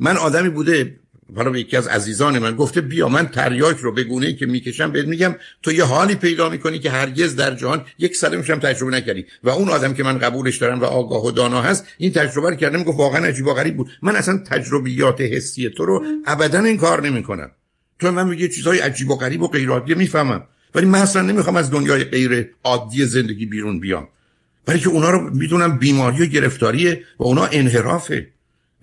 من 0.00 0.16
آدمی 0.16 0.48
بوده 0.48 0.96
حالا 1.36 1.58
یکی 1.58 1.76
از 1.76 1.88
عزیزان 1.88 2.38
من 2.38 2.56
گفته 2.56 2.80
بیا 2.80 3.08
من 3.08 3.26
تریاک 3.26 3.76
رو 3.76 3.92
به 3.92 4.04
گونه 4.04 4.26
ای 4.26 4.34
که 4.34 4.46
می‌کشم 4.46 4.92
بهت 4.92 5.06
میگم 5.06 5.34
تو 5.62 5.72
یه 5.72 5.84
حالی 5.84 6.14
پیدا 6.14 6.48
می‌کنی 6.48 6.78
که 6.78 6.90
هرگز 6.90 7.36
در 7.36 7.54
جهان 7.54 7.84
یک 7.98 8.16
سلمش 8.16 8.50
هم 8.50 8.58
تجربه 8.58 8.92
نکردی. 8.92 9.26
و 9.44 9.50
اون 9.50 9.68
آدم 9.68 9.94
که 9.94 10.02
من 10.02 10.18
قبولش 10.18 10.56
دارم 10.56 10.80
و 10.80 10.84
آگاه 10.84 11.26
و 11.26 11.30
دانا 11.30 11.62
هست 11.62 11.86
این 11.98 12.12
تجربه 12.12 12.50
رو 12.50 12.56
کرده 12.56 12.78
میگه 12.78 12.92
واقعا 12.92 13.26
عجیب 13.26 13.46
و 13.46 13.54
غریب 13.54 13.76
بود. 13.76 13.90
من 14.02 14.16
اصلا 14.16 14.38
تجربیات 14.38 15.20
حسی 15.20 15.68
تو 15.68 15.84
رو 15.86 16.04
ابدا 16.26 16.60
این 16.60 16.76
کار 16.76 17.02
نمی‌کنم. 17.02 17.50
تو 17.98 18.12
من 18.12 18.28
میگه 18.28 18.48
چیزای 18.48 18.78
عجیب 18.78 19.10
و 19.10 19.16
غریب 19.16 19.42
و 19.42 19.48
غیر 19.48 19.68
عادی 19.68 19.94
می‌فهمم. 19.94 20.42
ولی 20.74 20.86
من 20.86 20.98
اصلا 20.98 21.22
نمی‌خوام 21.22 21.56
از 21.56 21.70
دنیای 21.70 22.04
غیر 22.04 22.50
عادی 22.64 23.04
زندگی 23.04 23.46
بیرون 23.46 23.80
بیام. 23.80 24.08
برای 24.66 24.80
که 24.80 24.88
اونا 24.88 25.10
رو 25.10 25.30
می‌دونم 25.34 25.78
بیماری 25.78 26.22
و 26.22 26.26
گرفتاریه 26.26 27.04
و 27.18 27.24
اونا 27.24 27.44
انحرافه. 27.44 28.26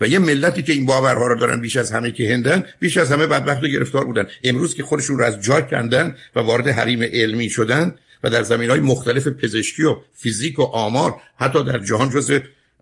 و 0.02 0.08
یه 0.08 0.20
ملتی 0.20 0.64
که 0.64 0.74
این 0.74 0.86
باورها 0.86 1.28
رو 1.28 1.36
دارن 1.36 1.62
بیش 1.62 1.78
از 1.78 1.92
همه 1.92 2.12
که 2.12 2.34
هندن 2.34 2.64
بیش 2.80 2.98
از 2.98 3.12
همه 3.12 3.28
بدبخت 3.28 3.64
و 3.64 3.68
گرفتار 3.68 4.06
بودن. 4.06 4.28
امروز 4.44 4.76
که 4.76 4.84
خودشون 4.84 5.18
رو 5.18 5.26
از 5.26 5.42
جا 5.42 5.62
کندن 5.62 6.16
و 6.36 6.40
وارد 6.40 6.68
حریم 6.68 7.04
علمی 7.04 7.50
شدن 7.50 7.96
و 8.24 8.30
در 8.30 8.44
زمین 8.44 8.70
های 8.70 8.80
مختلف 8.80 9.28
پزشکی 9.28 9.84
و 9.84 9.96
فیزیک 10.14 10.60
و 10.60 10.64
آمار 10.64 11.16
حتی 11.36 11.64
در 11.64 11.80
جهان 11.80 12.10
جز 12.10 12.40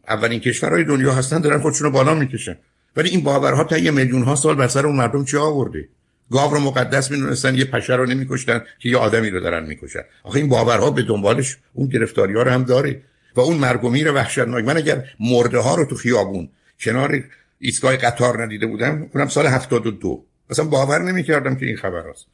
اولین 0.07 0.39
کشورهای 0.39 0.83
دنیا 0.83 1.13
هستن 1.13 1.41
دارن 1.41 1.61
خودشون 1.61 1.87
رو 1.87 1.91
بالا 1.91 2.13
می‌کشن. 2.13 2.57
ولی 2.95 3.09
این 3.09 3.23
باورها 3.23 3.63
تا 3.63 3.77
یه 3.77 3.91
میلیون 3.91 4.23
ها 4.23 4.35
سال 4.35 4.55
بر 4.55 4.67
سر 4.67 4.85
اون 4.85 4.95
مردم 4.95 5.25
چه 5.25 5.39
آورده؟ 5.39 5.87
گاو 6.31 6.53
رو 6.53 6.59
مقدس 6.59 7.11
می‌دونستن 7.11 7.55
یه 7.55 7.65
پشه 7.65 7.95
رو 7.95 8.05
نمیکشتن 8.05 8.61
که 8.79 8.89
یه 8.89 8.97
آدمی 8.97 9.29
رو 9.29 9.39
دارن 9.39 9.65
می‌کشن. 9.65 10.01
آخه 10.23 10.39
این 10.39 10.49
باورها 10.49 10.91
به 10.91 11.01
دنبالش 11.01 11.57
اون 11.73 11.87
گرفتاری 11.87 12.33
ها 12.33 12.41
رو 12.41 12.51
هم 12.51 12.63
داره. 12.63 13.01
و 13.35 13.39
اون 13.39 13.57
مرگ 13.57 13.83
و 13.83 13.89
میر 13.89 14.11
وحشتناک. 14.11 14.65
من 14.65 14.77
اگر 14.77 15.03
مرده 15.19 15.59
ها 15.59 15.75
رو 15.75 15.85
تو 15.85 15.95
خیابون 15.95 16.49
کنار 16.79 17.23
ایستگاه 17.59 17.97
قطار 17.97 18.43
ندیده 18.43 18.65
بودم 18.65 19.09
اونم 19.13 19.27
سال 19.27 19.47
72 19.47 20.25
اصلا 20.49 20.65
باور 20.65 21.01
نمی‌کردم 21.01 21.55
که 21.55 21.65
این 21.65 21.77
خبر 21.77 22.09
هست. 22.09 22.25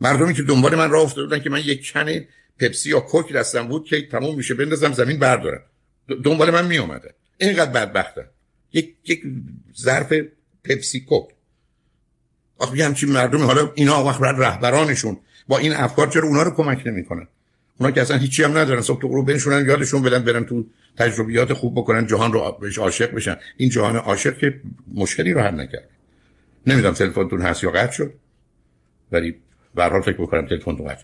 مردمی 0.00 0.34
که 0.34 0.42
دنبال 0.42 0.74
من 0.74 0.90
راه 0.90 1.02
افتاده 1.02 1.26
بودن 1.26 1.42
که 1.42 1.50
من 1.50 1.60
یک 1.60 1.92
کن 1.92 2.08
پپسی 2.58 2.90
یا 2.90 3.00
کوک 3.00 3.32
دستم 3.32 3.68
بود 3.68 3.84
که 3.84 4.06
تموم 4.06 4.36
میشه 4.36 4.54
بندازم 4.54 4.92
زمین 4.92 5.18
بردارم. 5.18 5.62
دنبال 6.24 6.50
من 6.50 6.66
می 6.66 6.78
اومده 6.78 7.14
اینقدر 7.38 7.70
بدبختم 7.70 8.24
یک 8.72 8.94
یک 9.04 9.22
ظرف 9.78 10.12
پپسی 10.64 11.00
کوک. 11.00 11.28
آخه 12.58 12.84
همچین 12.84 13.12
مردمی 13.12 13.42
حالا 13.42 13.72
اینا 13.74 14.04
وقت 14.04 14.22
رهبرانشون 14.22 15.18
با 15.48 15.58
این 15.58 15.72
افکار 15.72 16.06
چرا 16.06 16.28
اونا 16.28 16.42
رو 16.42 16.50
کمک 16.50 16.86
نمی‌کنن؟ 16.86 17.28
اونا 17.78 17.92
که 17.92 18.00
اصلا 18.00 18.16
هیچی 18.16 18.42
هم 18.42 18.58
ندارن. 18.58 18.80
صبح 18.80 19.00
تو 19.00 19.08
غروب 19.08 19.26
بنشونن 19.26 19.66
یادشون 19.66 20.02
بدن 20.02 20.24
برن 20.24 20.44
تو 20.44 20.66
تجربیات 20.98 21.52
خوب 21.52 21.74
بکنن 21.74 22.06
جهان 22.06 22.32
رو 22.32 22.58
بهش 22.60 22.78
عاشق 22.78 23.14
بشن. 23.14 23.36
این 23.56 23.70
جهان 23.70 23.96
عاشق 23.96 24.38
که 24.38 24.60
مشکلی 24.94 25.32
رو 25.32 25.40
حل 25.40 25.60
نکرد. 25.60 25.88
نمی‌دونم 26.66 26.94
تلفنتون 26.94 27.40
هست 27.40 27.64
یا 27.64 27.70
قطع 27.70 27.92
شد 27.92 28.14
ولی 29.12 29.34
به 29.74 30.00
فکر 30.00 30.22
بکنم 30.22 30.46
تلفنتون 30.46 30.86
قطع 30.86 30.94